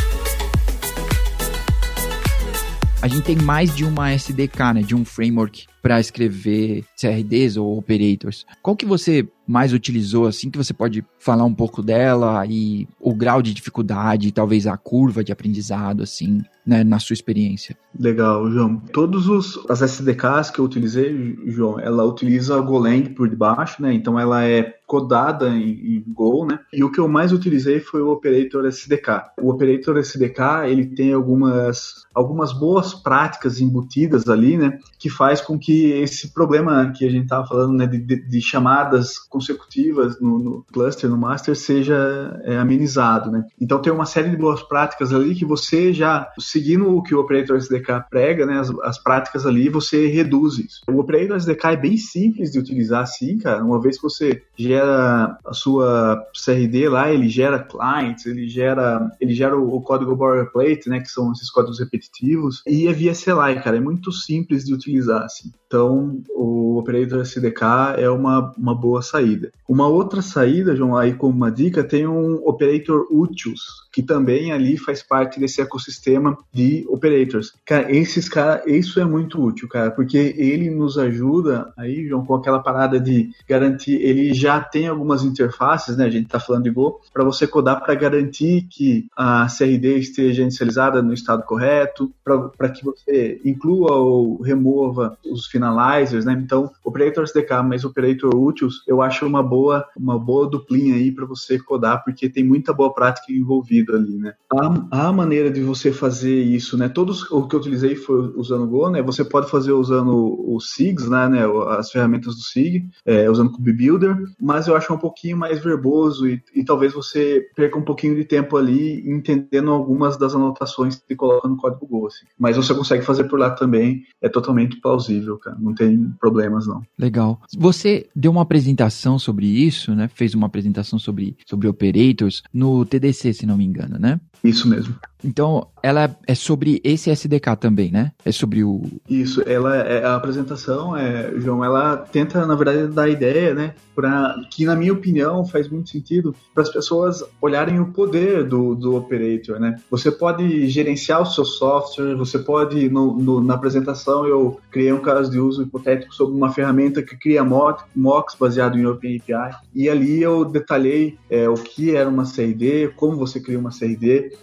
a 3.02 3.08
gente 3.08 3.24
tem 3.24 3.36
mais 3.36 3.76
de 3.76 3.84
uma 3.84 4.14
SDK, 4.14 4.74
né, 4.76 4.82
de 4.84 4.96
um 4.96 5.04
framework 5.04 5.66
para 5.82 6.00
escrever 6.00 6.84
CRDs 7.00 7.58
ou 7.58 7.78
operators. 7.78 8.46
Qual 8.62 8.76
que 8.76 8.86
você 8.86 9.28
mais 9.52 9.74
utilizou, 9.74 10.28
assim, 10.28 10.50
que 10.50 10.58
você 10.58 10.74
pode 10.74 11.04
falar 11.20 11.44
um 11.44 11.54
pouco 11.54 11.84
dela 11.84 12.46
e 12.48 12.88
o 13.00 13.14
grau 13.14 13.42
de 13.42 13.54
dificuldade, 13.54 14.32
talvez 14.32 14.66
a 14.66 14.78
curva 14.78 15.24
de 15.24 15.32
aprendizado, 15.32 16.04
assim, 16.04 16.42
né, 16.66 16.84
na 16.84 17.00
sua 17.00 17.14
experiência? 17.14 17.76
Legal, 18.00 18.50
João. 18.50 18.78
Todos 18.94 19.28
os 19.28 19.60
as 19.70 19.82
SDKs 19.82 20.50
que 20.52 20.60
eu 20.60 20.66
utilizei, 20.66 21.38
João, 21.48 21.80
ela 21.80 22.06
utiliza 22.06 22.60
Golang 22.62 23.10
por 23.10 23.28
debaixo, 23.28 23.82
né? 23.82 23.94
Então 23.94 24.18
ela 24.18 24.46
é 24.46 24.74
codada 24.88 25.50
em, 25.50 25.98
em, 25.98 26.04
Go, 26.08 26.46
né? 26.46 26.60
E 26.74 26.84
o 26.84 26.92
que 26.92 27.00
eu 27.00 27.08
mais 27.08 27.32
utilizei 27.32 27.80
foi 27.80 28.02
o 28.02 28.10
Operator 28.10 28.66
SDK. 28.66 29.24
O 29.42 29.50
Operator 29.50 29.98
SDK, 29.98 30.68
ele 30.68 30.86
tem 30.86 31.14
algumas 31.14 32.06
algumas 32.14 32.52
boas 32.52 32.94
práticas 32.94 33.60
embutidas 33.60 34.28
ali, 34.30 34.58
né? 34.58 34.78
Que 34.98 35.10
faz 35.10 35.42
com 35.42 35.58
que 35.60 35.71
esse 35.72 36.34
problema 36.34 36.92
que 36.92 37.06
a 37.06 37.10
gente 37.10 37.24
estava 37.24 37.46
falando, 37.46 37.74
né, 37.74 37.88
de, 37.88 38.00
de, 38.00 38.28
de, 38.28 38.42
chamadas 38.42 39.18
consecutivas 39.18 40.20
no, 40.20 40.40
no, 40.40 40.66
cluster, 40.72 41.10
no 41.10 41.18
master, 41.18 41.56
seja 41.56 42.40
é, 42.44 42.58
amenizado, 42.58 43.32
né? 43.32 43.46
Então 43.60 43.82
tem 43.82 43.92
uma 43.92 44.06
série 44.06 44.30
de 44.30 44.38
boas 44.38 44.62
práticas 44.62 45.14
ali 45.14 45.36
que 45.36 45.46
você 45.46 45.94
já, 45.94 46.32
seguindo 46.40 46.96
o 46.96 47.04
que 47.04 47.16
o 47.16 47.20
Operator 47.20 47.58
SDK 47.58 48.06
prega, 48.10 48.46
né, 48.46 48.60
as, 48.60 48.70
as 48.82 49.02
práticas 49.02 49.46
ali, 49.46 49.70
você 49.70 50.08
reduz 50.08 50.58
isso. 50.58 50.82
O 50.90 51.00
Operator 51.00 51.38
SDK 51.38 51.66
é 51.66 51.78
bem 51.78 51.98
simples 51.98 52.52
de 52.52 52.60
utilizar 52.60 53.04
assim, 53.04 53.38
cara. 53.38 53.64
Uma 53.64 53.82
vez 53.82 53.98
que 53.98 54.04
você 54.04 54.44
gera 54.58 55.38
a 55.46 55.54
sua 55.54 56.22
CRD 56.34 56.90
lá, 56.90 57.12
ele 57.12 57.30
gera 57.30 57.64
clients, 57.64 58.26
ele 58.26 58.48
gera, 58.48 59.12
ele 59.20 59.34
gera 59.34 59.58
o, 59.58 59.76
o 59.76 59.82
código 59.82 60.16
boilerplate, 60.16 60.90
né, 60.90 61.00
que 61.00 61.10
são 61.10 61.32
esses 61.32 61.50
códigos 61.50 61.80
repetitivos, 61.80 62.62
e 62.68 62.88
é 62.88 62.94
via 62.94 63.14
CLI, 63.14 63.62
cara. 63.64 63.78
É 63.78 63.80
muito 63.80 64.12
simples 64.12 64.66
de 64.66 64.74
utilizar, 64.74 65.24
assim. 65.24 65.52
Então, 65.72 66.22
o 66.36 66.78
Operator 66.80 67.22
SDK 67.22 67.96
é 67.96 68.10
uma, 68.10 68.54
uma 68.58 68.76
boa 68.76 69.02
saída. 69.02 69.54
Uma 69.66 69.88
outra 69.88 70.22
saída, 70.22 70.76
João, 70.76 70.98
aí 70.98 71.14
como 71.14 71.34
uma 71.34 71.50
dica, 71.50 71.82
tem 71.82 72.06
um 72.06 72.46
Operator 72.46 73.08
Utils, 73.10 73.88
que 73.90 74.04
também 74.04 74.52
ali 74.52 74.76
faz 74.76 75.02
parte 75.02 75.40
desse 75.40 75.62
ecossistema 75.62 76.38
de 76.52 76.86
operators. 76.90 77.54
Cara, 77.66 77.90
esses 77.90 78.28
cara, 78.28 78.64
isso 78.68 79.00
é 79.00 79.06
muito 79.06 79.42
útil, 79.42 79.70
cara, 79.70 79.92
porque 79.92 80.36
ele 80.38 80.70
nos 80.70 80.98
ajuda 80.98 81.72
aí, 81.78 82.06
João, 82.06 82.26
com 82.26 82.36
aquela 82.36 82.60
parada 82.60 83.00
de 83.00 83.30
garantir, 83.48 83.96
ele 84.02 84.34
já 84.34 84.60
tem 84.60 84.90
algumas 84.90 85.24
interfaces, 85.24 85.96
né? 85.96 86.04
A 86.04 86.10
gente 86.10 86.28
tá 86.28 86.38
falando 86.38 86.64
de 86.64 86.70
Go, 86.70 87.00
para 87.14 87.24
você 87.24 87.48
codar 87.48 87.82
para 87.82 87.96
garantir 87.96 88.68
que 88.70 89.08
a 89.16 89.48
CRD 89.48 90.00
esteja 90.00 90.42
inicializada 90.42 91.02
no 91.02 91.14
estado 91.14 91.44
correto, 91.44 92.12
para 92.58 92.70
que 92.70 92.84
você 92.84 93.40
inclua 93.46 93.96
ou 93.96 94.42
remova 94.42 95.18
os 95.26 95.48
finalizers, 95.62 96.26
né? 96.26 96.34
Então, 96.34 96.72
Operator 96.84 97.24
SDK 97.24 97.62
mais 97.64 97.86
Operator 97.86 98.36
Utils, 98.36 98.84
eu 98.88 99.02
acho 99.02 99.26
uma 99.26 99.44
boa, 99.44 99.86
uma 99.96 100.18
boa 100.18 100.50
duplinha 100.50 100.96
aí 100.96 101.12
para 101.12 101.26
você 101.26 101.60
codar, 101.60 102.04
porque 102.04 102.28
tem 102.28 102.44
muita 102.44 102.74
boa 102.74 102.94
prática 102.94 103.32
envolvida 103.32 103.94
ali, 103.94 104.18
né? 104.18 104.34
A, 104.52 105.08
a 105.08 105.14
maneira 105.14 105.52
de 105.52 105.62
você 105.62 105.92
fazer 105.92 106.42
isso, 106.42 106.78
né? 106.78 106.90
Todos 106.90 107.30
o 107.32 107.48
que 107.48 107.56
eu 107.56 107.60
utilizei 107.60 107.96
foi 107.96 108.34
usando 108.36 108.68
Go, 108.68 108.90
né? 108.90 109.02
Você 109.04 109.24
pode 109.24 109.50
fazer 109.50 109.72
usando 109.72 110.12
o 110.16 110.60
SIGs, 110.60 111.08
né? 111.08 111.30
né? 111.30 111.42
As 111.78 111.92
ferramentas 111.92 112.36
do 112.36 112.42
SIG, 112.42 112.90
é, 113.06 113.30
usando 113.30 113.54
o 113.54 113.60
Builder, 113.60 114.18
mas 114.40 114.68
eu 114.68 114.76
acho 114.76 114.94
um 114.94 114.98
pouquinho 114.98 115.38
mais 115.38 115.60
verboso 115.60 116.28
e, 116.28 116.42
e 116.56 116.64
talvez 116.64 116.94
você 116.94 117.46
perca 117.56 117.78
um 117.78 117.84
pouquinho 117.84 118.16
de 118.16 118.26
tempo 118.26 118.58
ali 118.58 119.08
entendendo 119.10 119.72
algumas 119.72 120.18
das 120.18 120.34
anotações 120.34 120.96
que 120.96 121.16
coloca 121.16 121.48
no 121.48 121.58
código 121.58 121.86
Go, 121.86 122.08
assim. 122.08 122.26
Mas 122.40 122.58
você 122.58 122.74
consegue 122.74 123.04
fazer 123.04 123.26
por 123.26 123.40
lá 123.40 123.52
também, 123.52 124.04
é 124.22 124.30
totalmente 124.30 124.80
plausível, 124.80 125.38
cara. 125.38 125.51
Não 125.60 125.74
tem 125.74 126.12
problemas, 126.20 126.68
não. 126.68 126.82
Legal. 126.98 127.42
Você 127.58 128.10
deu 128.16 128.32
uma 128.32 128.42
apresentação 128.42 129.18
sobre 129.18 129.46
isso, 129.46 129.94
né? 129.96 130.08
Fez 130.14 130.34
uma 130.34 130.48
apresentação 130.48 131.00
sobre, 131.00 131.36
sobre 131.46 131.68
operators 131.68 132.44
no 132.54 132.86
TDC, 132.86 133.34
se 133.34 133.46
não 133.46 133.58
me 133.58 133.66
engano, 133.66 133.98
né? 133.98 134.20
Isso 134.44 134.68
mesmo. 134.68 134.96
Então, 135.24 135.68
ela 135.84 136.16
é 136.28 136.36
sobre 136.36 136.82
esse 136.84 137.10
SDK 137.10 137.56
também, 137.60 137.92
né? 137.92 138.12
É 138.26 138.32
sobre 138.32 138.64
o. 138.64 138.82
Isso, 139.10 139.42
ela 139.46 139.76
é 139.76 140.04
a 140.04 140.16
apresentação, 140.16 140.98
é, 140.98 141.32
João, 141.38 141.64
ela 141.64 141.98
tenta, 141.98 142.46
na 142.46 142.56
verdade, 142.56 142.88
dar 142.88 143.08
ideia, 143.08 143.54
né? 143.54 143.76
Pra, 143.94 144.36
que, 144.50 144.66
na 144.66 144.76
minha 144.76 144.94
opinião, 144.94 145.46
faz 145.46 145.70
muito 145.70 145.90
sentido 145.90 146.34
para 146.54 146.64
as 146.64 146.70
pessoas 146.70 147.24
olharem 147.42 147.80
o 147.80 147.92
poder 147.92 148.44
do, 148.44 148.74
do 148.74 148.96
operator, 148.96 149.60
né? 149.60 149.78
Você 149.90 150.12
pode 150.12 150.68
gerenciar 150.70 151.22
o 151.22 151.26
seu 151.26 151.46
software, 151.46 152.16
você 152.16 152.40
pode, 152.40 152.90
no, 152.90 153.18
no, 153.18 153.44
na 153.44 153.56
apresentação, 153.56 154.26
eu 154.26 154.60
criei 154.72 154.92
um 154.92 155.02
caso 155.02 155.30
de 155.30 155.40
uso 155.40 155.64
hipotético 155.64 156.14
sobre 156.16 156.36
uma 156.36 156.52
ferramenta 156.52 157.04
que 157.04 157.18
cria 157.18 157.44
mocks 157.44 158.36
baseado 158.40 158.78
em 158.78 158.86
OpenAPI, 158.86 159.56
e 159.76 159.90
ali 159.90 160.22
eu 160.22 160.46
detalhei 160.46 161.18
é, 161.30 161.48
o 161.48 161.56
que 161.56 161.96
era 161.96 162.10
uma 162.10 162.24
CRD, 162.24 162.94
como 162.96 163.18
você 163.18 163.40
cria 163.40 163.60
uma 163.60 163.72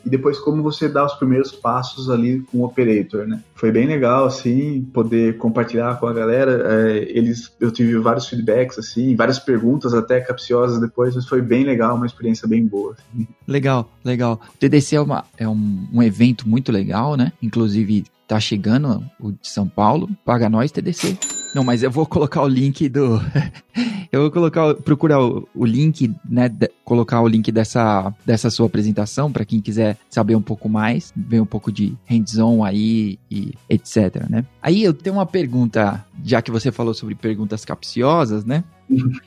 E 0.04 0.08
depois 0.08 0.38
como 0.38 0.62
você 0.62 0.88
dá 0.88 1.04
os 1.04 1.14
primeiros 1.14 1.52
passos 1.52 2.10
ali 2.10 2.40
com 2.40 2.58
o 2.58 2.64
operator, 2.64 3.26
né? 3.26 3.42
Foi 3.54 3.70
bem 3.70 3.86
legal, 3.86 4.26
assim, 4.26 4.82
poder 4.92 5.36
compartilhar 5.38 5.98
com 5.98 6.06
a 6.06 6.12
galera. 6.12 6.62
É, 6.72 6.98
eles, 7.10 7.52
eu 7.60 7.70
tive 7.70 7.98
vários 7.98 8.28
feedbacks, 8.28 8.78
assim, 8.78 9.14
várias 9.16 9.38
perguntas 9.38 9.94
até 9.94 10.20
capciosas 10.20 10.80
depois, 10.80 11.14
mas 11.14 11.26
foi 11.26 11.42
bem 11.42 11.64
legal, 11.64 11.96
uma 11.96 12.06
experiência 12.06 12.46
bem 12.48 12.66
boa. 12.66 12.92
Assim. 12.92 13.26
Legal, 13.46 13.90
legal. 14.04 14.40
O 14.54 14.58
TDC 14.58 14.96
é, 14.96 15.00
uma, 15.00 15.24
é 15.36 15.48
um, 15.48 15.86
um 15.92 16.02
evento 16.02 16.48
muito 16.48 16.70
legal, 16.70 17.16
né? 17.16 17.32
Inclusive, 17.42 18.04
tá 18.26 18.38
chegando 18.38 19.02
o 19.18 19.32
de 19.32 19.48
São 19.48 19.66
Paulo. 19.66 20.08
Paga 20.24 20.48
nós, 20.48 20.70
TDC. 20.70 21.18
Não, 21.54 21.64
mas 21.64 21.82
eu 21.82 21.90
vou 21.90 22.06
colocar 22.06 22.42
o 22.42 22.48
link 22.48 22.88
do. 22.88 23.20
eu 24.10 24.22
vou 24.22 24.30
colocar, 24.30 24.74
procurar 24.74 25.20
o, 25.22 25.48
o 25.54 25.64
link, 25.64 26.12
né? 26.28 26.48
De, 26.48 26.70
colocar 26.84 27.20
o 27.20 27.28
link 27.28 27.52
dessa, 27.52 28.14
dessa 28.24 28.48
sua 28.48 28.66
apresentação 28.66 29.30
para 29.30 29.44
quem 29.44 29.60
quiser 29.60 29.98
saber 30.08 30.34
um 30.34 30.42
pouco 30.42 30.68
mais, 30.68 31.12
ver 31.14 31.40
um 31.40 31.46
pouco 31.46 31.70
de 31.70 31.94
hands-on 32.06 32.64
aí 32.64 33.18
e 33.30 33.52
etc, 33.68 34.26
né? 34.28 34.44
Aí 34.62 34.82
eu 34.82 34.94
tenho 34.94 35.16
uma 35.16 35.26
pergunta, 35.26 36.04
já 36.24 36.40
que 36.40 36.50
você 36.50 36.72
falou 36.72 36.94
sobre 36.94 37.14
perguntas 37.14 37.64
capciosas, 37.64 38.44
né? 38.44 38.64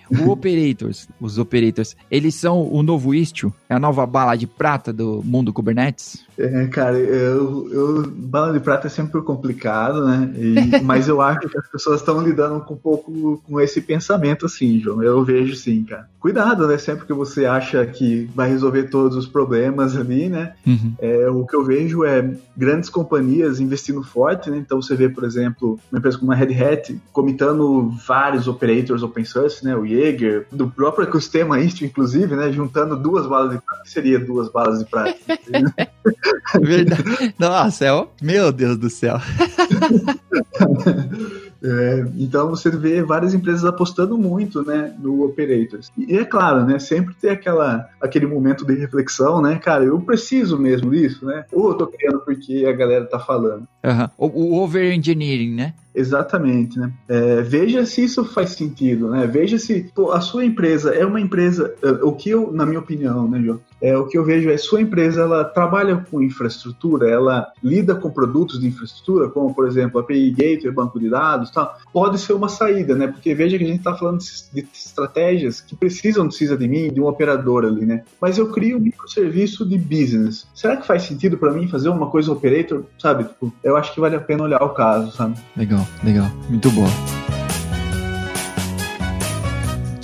O 0.10 0.30
Operators, 0.30 1.08
os 1.20 1.38
Operators, 1.38 1.96
eles 2.10 2.36
são 2.36 2.68
o 2.72 2.82
novo 2.82 3.14
Istio? 3.14 3.54
É 3.70 3.76
a 3.76 3.80
nova 3.80 4.06
bala 4.06 4.36
de 4.36 4.48
prata 4.48 4.92
do 4.92 5.22
mundo 5.24 5.54
Kubernetes? 5.54 6.26
É, 6.38 6.66
cara, 6.68 6.98
eu, 6.98 7.70
eu, 7.72 8.12
bala 8.12 8.52
de 8.52 8.60
prata 8.60 8.88
é 8.88 8.90
sempre 8.90 9.22
complicado, 9.22 10.06
né? 10.06 10.34
E, 10.36 10.82
mas 10.84 11.08
eu 11.08 11.22
acho 11.22 11.48
que 11.48 11.58
as 11.58 11.68
pessoas 11.68 12.00
estão 12.00 12.22
lidando 12.22 12.62
com 12.62 12.74
um 12.74 12.78
pouco 12.78 13.42
com 13.46 13.60
esse 13.60 13.82
pensamento, 13.82 14.46
assim, 14.46 14.80
João. 14.80 15.04
Eu 15.04 15.24
vejo 15.24 15.56
sim, 15.56 15.84
cara. 15.84 16.10
Cuidado, 16.20 16.68
né? 16.68 16.78
Sempre 16.78 17.06
que 17.06 17.14
você 17.14 17.46
acha 17.46 17.86
que 17.86 18.30
vai 18.36 18.50
resolver 18.50 18.84
todos 18.84 19.18
os 19.18 19.28
problemas 19.28 19.96
ali, 19.96 20.30
né? 20.30 20.54
Uhum. 20.66 20.94
É, 21.00 21.30
o 21.30 21.46
que 21.46 21.56
eu 21.56 21.64
vejo 21.64 22.04
é 22.04 22.34
grandes 22.56 22.90
companhias 22.90 23.60
investindo 23.60 24.04
forte, 24.04 24.50
né? 24.50 24.58
Então 24.58 24.82
você 24.82 24.96
vê, 24.96 25.10
por 25.10 25.24
exemplo, 25.24 25.80
uma 25.92 26.00
empresa 26.00 26.18
como 26.18 26.32
a 26.32 26.36
Red 26.36 26.54
Hat 26.64 27.02
comitando 27.12 27.92
vários 28.08 28.48
operators 28.48 29.04
open 29.04 29.26
source, 29.26 29.51
né? 29.64 29.76
O 29.76 29.86
Jaeger, 29.86 30.48
do 30.52 30.70
próprio 30.70 31.08
ecossistema 31.08 31.60
Istio, 31.60 31.88
inclusive, 31.88 32.36
né? 32.36 32.52
Juntando 32.52 32.96
duas 32.96 33.28
balas 33.28 33.54
de 33.54 33.62
prata. 33.62 33.84
Que 33.84 33.90
seria 33.90 34.20
duas 34.20 34.50
balas 34.50 34.80
de 34.80 34.86
prata? 34.86 35.18
Verdade. 36.62 37.34
Nossa, 37.38 37.86
é 37.86 37.94
o... 37.94 38.08
meu 38.22 38.52
Deus 38.52 38.78
do 38.78 38.90
céu. 38.90 39.20
É, 41.64 42.06
então 42.18 42.50
você 42.50 42.72
vê 42.72 43.04
várias 43.04 43.36
empresas 43.36 43.64
apostando 43.64 44.18
muito, 44.18 44.64
né, 44.64 44.96
no 44.98 45.24
operators. 45.24 45.92
E 45.96 46.18
é 46.18 46.26
claro, 46.26 46.66
né, 46.66 46.80
sempre 46.80 47.14
tem 47.14 47.30
aquela 47.30 47.88
aquele 48.02 48.26
momento 48.26 48.66
de 48.66 48.74
reflexão, 48.74 49.40
né, 49.42 49.60
cara, 49.60 49.84
eu 49.84 50.02
preciso 50.02 50.58
mesmo 50.58 50.90
disso, 50.90 51.24
né? 51.24 51.46
Ou 51.52 51.70
eu 51.70 51.76
tô 51.76 51.86
criando 51.86 52.20
porque 52.22 52.66
a 52.66 52.72
galera 52.72 53.06
tá 53.06 53.20
falando. 53.20 53.68
Uhum. 53.84 54.10
O, 54.18 54.28
o 54.28 54.64
over 54.64 54.92
engineering, 54.92 55.54
né? 55.54 55.76
Exatamente, 55.94 56.80
né? 56.80 56.92
É, 57.08 57.42
veja 57.42 57.86
se 57.86 58.04
isso 58.04 58.24
faz 58.24 58.52
sentido, 58.52 59.10
né? 59.10 59.28
Veja 59.28 59.58
se 59.58 59.92
pô, 59.94 60.12
a 60.12 60.22
sua 60.22 60.46
empresa 60.46 60.94
é 60.94 61.06
uma 61.06 61.20
empresa, 61.20 61.74
é, 61.82 61.90
o 62.04 62.14
que 62.14 62.30
eu, 62.30 62.52
na 62.52 62.66
minha 62.66 62.80
opinião, 62.80 63.28
né, 63.28 63.42
João? 63.42 63.60
É, 63.82 63.98
o 63.98 64.06
que 64.06 64.18
eu 64.18 64.24
vejo 64.24 64.50
é 64.50 64.58
sua 64.58 64.80
empresa 64.80 65.22
ela 65.22 65.44
trabalha 65.44 66.06
com 66.10 66.22
infraestrutura, 66.22 67.10
ela 67.10 67.48
lida 67.64 67.96
com 67.96 68.12
produtos 68.12 68.60
de 68.60 68.68
infraestrutura, 68.68 69.28
como 69.28 69.54
por 69.54 69.68
exemplo 69.68 70.00
API 70.00 70.30
Gateway, 70.32 70.72
banco 70.72 71.00
de 71.00 71.10
dados, 71.10 71.50
tal. 71.50 71.76
Pode 71.92 72.20
ser 72.20 72.34
uma 72.34 72.48
saída, 72.48 72.96
né? 72.96 73.08
Porque 73.08 73.34
veja 73.34 73.58
que 73.58 73.64
a 73.64 73.68
gente 73.68 73.80
está 73.80 73.96
falando 73.96 74.20
de 74.20 74.68
estratégias 74.74 75.62
que 75.62 75.76
precisam 75.76 76.28
precisa 76.28 76.56
de 76.56 76.68
mim, 76.68 76.94
de 76.94 77.02
um 77.02 77.08
operador 77.08 77.66
ali, 77.66 77.86
né? 77.86 78.04
Mas 78.20 78.38
eu 78.38 78.52
crio 78.52 78.78
um 78.78 78.82
microserviço 78.82 79.68
de 79.68 79.78
business. 79.78 80.48
Será 80.54 80.78
que 80.78 80.88
faz 80.88 81.04
sentido 81.04 81.38
para 81.38 81.52
mim 81.52 81.68
fazer 81.68 81.90
uma 81.90 82.10
coisa 82.10 82.32
operator, 82.32 82.84
sabe? 82.98 83.26
Tipo, 83.26 83.54
eu 83.64 83.76
acho 83.76 83.94
que 83.94 84.00
vale 84.00 84.16
a 84.16 84.22
pena 84.22 84.44
olhar 84.44 84.64
o 84.64 84.70
caso, 84.70 85.12
sabe? 85.12 85.36
Legal 85.58 85.81
legal, 86.04 86.32
Muito 86.50 86.72
bom. 86.72 87.21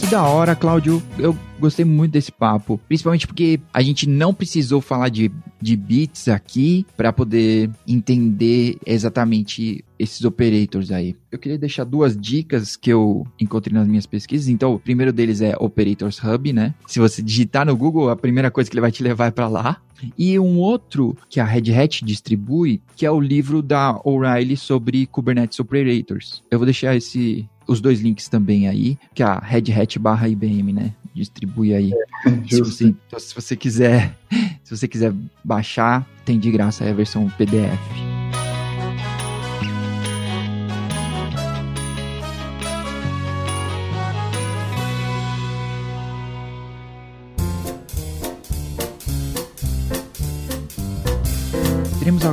Que 0.08 0.12
da 0.12 0.24
hora, 0.24 0.56
Cláudio. 0.56 1.04
Eu 1.20 1.38
gostei 1.60 1.84
muito 1.84 2.14
desse 2.14 2.32
papo. 2.32 2.80
Principalmente 2.88 3.28
porque 3.28 3.60
a 3.74 3.82
gente 3.82 4.08
não 4.08 4.34
precisou 4.34 4.80
falar 4.80 5.10
de, 5.10 5.30
de 5.62 5.76
bits 5.76 6.30
aqui 6.30 6.86
para 6.96 7.12
poder 7.12 7.70
entender 7.86 8.78
exatamente 8.86 9.84
esses 10.00 10.24
operators 10.24 10.92
aí. 10.92 11.14
Eu 11.30 11.38
queria 11.38 11.58
deixar 11.58 11.84
duas 11.84 12.16
dicas 12.16 12.78
que 12.78 12.90
eu 12.90 13.28
encontrei 13.38 13.78
nas 13.78 13.86
minhas 13.86 14.06
pesquisas. 14.06 14.48
Então, 14.48 14.76
o 14.76 14.80
primeiro 14.80 15.12
deles 15.12 15.42
é 15.42 15.56
Operators 15.60 16.24
Hub, 16.24 16.54
né? 16.54 16.74
Se 16.88 17.00
você 17.00 17.22
digitar 17.22 17.66
no 17.66 17.76
Google, 17.76 18.10
a 18.10 18.16
primeira 18.16 18.50
coisa 18.50 18.70
que 18.70 18.76
ele 18.76 18.82
vai 18.82 18.94
te 18.94 19.04
levar 19.04 19.26
é 19.26 19.32
para 19.32 19.50
lá. 19.50 19.82
E 20.18 20.40
um 20.40 20.58
outro 20.58 21.18
que 21.30 21.42
a 21.42 21.46
Red 21.46 21.74
Hat 21.74 22.06
distribui, 22.06 22.82
que 22.96 23.06
é 23.06 23.12
o 23.12 23.20
livro 23.20 23.62
da 23.62 24.00
O'Reilly 24.06 24.56
sobre 24.56 25.06
Kubernetes 25.06 25.60
Operators. 25.60 26.44
Eu 26.50 26.60
vou 26.60 26.66
deixar 26.66 26.96
esse 26.96 27.46
os 27.68 27.82
dois 27.82 28.00
links 28.00 28.30
também 28.30 28.68
aí, 28.68 28.98
que 29.14 29.22
é 29.22 29.26
a 29.26 29.40
Red 29.40 29.72
Hat 29.72 30.00
barra 30.00 30.28
IBM, 30.28 30.74
né? 30.74 30.94
Distribui 31.14 31.74
aí. 31.74 31.92
É, 32.26 32.50
se, 32.50 32.60
você, 32.62 32.86
então, 32.86 33.20
se 33.20 33.36
você 33.36 33.56
quiser, 33.56 34.16
se 34.64 34.76
você 34.76 34.88
quiser 34.88 35.14
baixar, 35.44 36.08
tem 36.26 36.40
de 36.40 36.50
graça 36.52 36.84
aí 36.84 36.92
a 36.92 36.94
versão 36.94 37.30
PDF. 37.38 38.17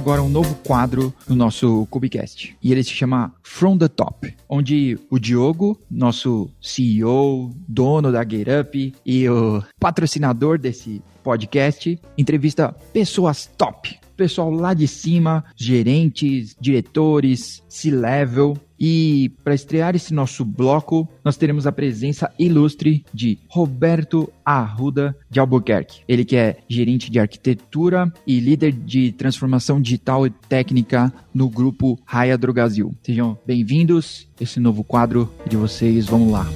Agora 0.05 0.23
um 0.23 0.29
novo 0.29 0.55
quadro 0.57 1.15
no 1.27 1.35
nosso 1.35 1.87
Cubicast. 1.87 2.55
E 2.63 2.71
ele 2.71 2.85
se 2.85 2.91
chama 2.91 3.33
From 3.43 3.79
the 3.79 3.89
Top, 3.89 4.37
onde 4.47 4.99
o 5.09 5.19
Diogo, 5.19 5.81
nosso 5.91 6.51
CEO, 6.61 7.51
dono 7.67 8.13
da 8.13 8.23
GetUp 8.23 8.95
e 9.07 9.27
o 9.27 9.65
patrocinador 9.81 10.59
desse 10.59 11.03
podcast, 11.23 11.99
entrevista 12.19 12.77
pessoas 12.93 13.51
top 13.57 13.99
pessoal 14.15 14.51
lá 14.51 14.75
de 14.75 14.87
cima, 14.87 15.45
gerentes, 15.57 16.55
diretores, 16.61 17.65
C-level. 17.69 18.57
E 18.87 19.31
para 19.43 19.55
estrear 19.55 19.97
esse 19.97 20.13
nosso 20.13 20.45
bloco, 20.45 21.09
nós 21.25 21.39
teremos 21.39 21.67
a 21.67 21.73
presença 21.73 22.31
ilustre 22.39 23.03
de 23.15 23.39
Roberto 23.49 24.31
Arruda 24.45 25.17
de 25.31 25.41
Albuquerque. 25.41 26.03
Ele 26.07 26.23
que 26.23 26.37
é 26.37 26.59
gerente 26.69 27.11
de 27.11 27.19
arquitetura 27.19 28.13
e 28.27 28.39
líder 28.39 28.73
de 28.73 29.11
transformação 29.13 29.81
digital 29.81 30.27
e 30.27 30.31
técnica 30.31 31.11
no 31.33 31.49
grupo 31.49 31.99
Raia 32.05 32.37
Drogasil. 32.37 32.93
Sejam 33.03 33.39
bem-vindos. 33.47 34.29
Esse 34.39 34.61
novo 34.61 34.85
quadro 34.85 35.33
de 35.49 35.57
vocês, 35.57 36.05
vamos 36.05 36.31
lá. 36.31 36.47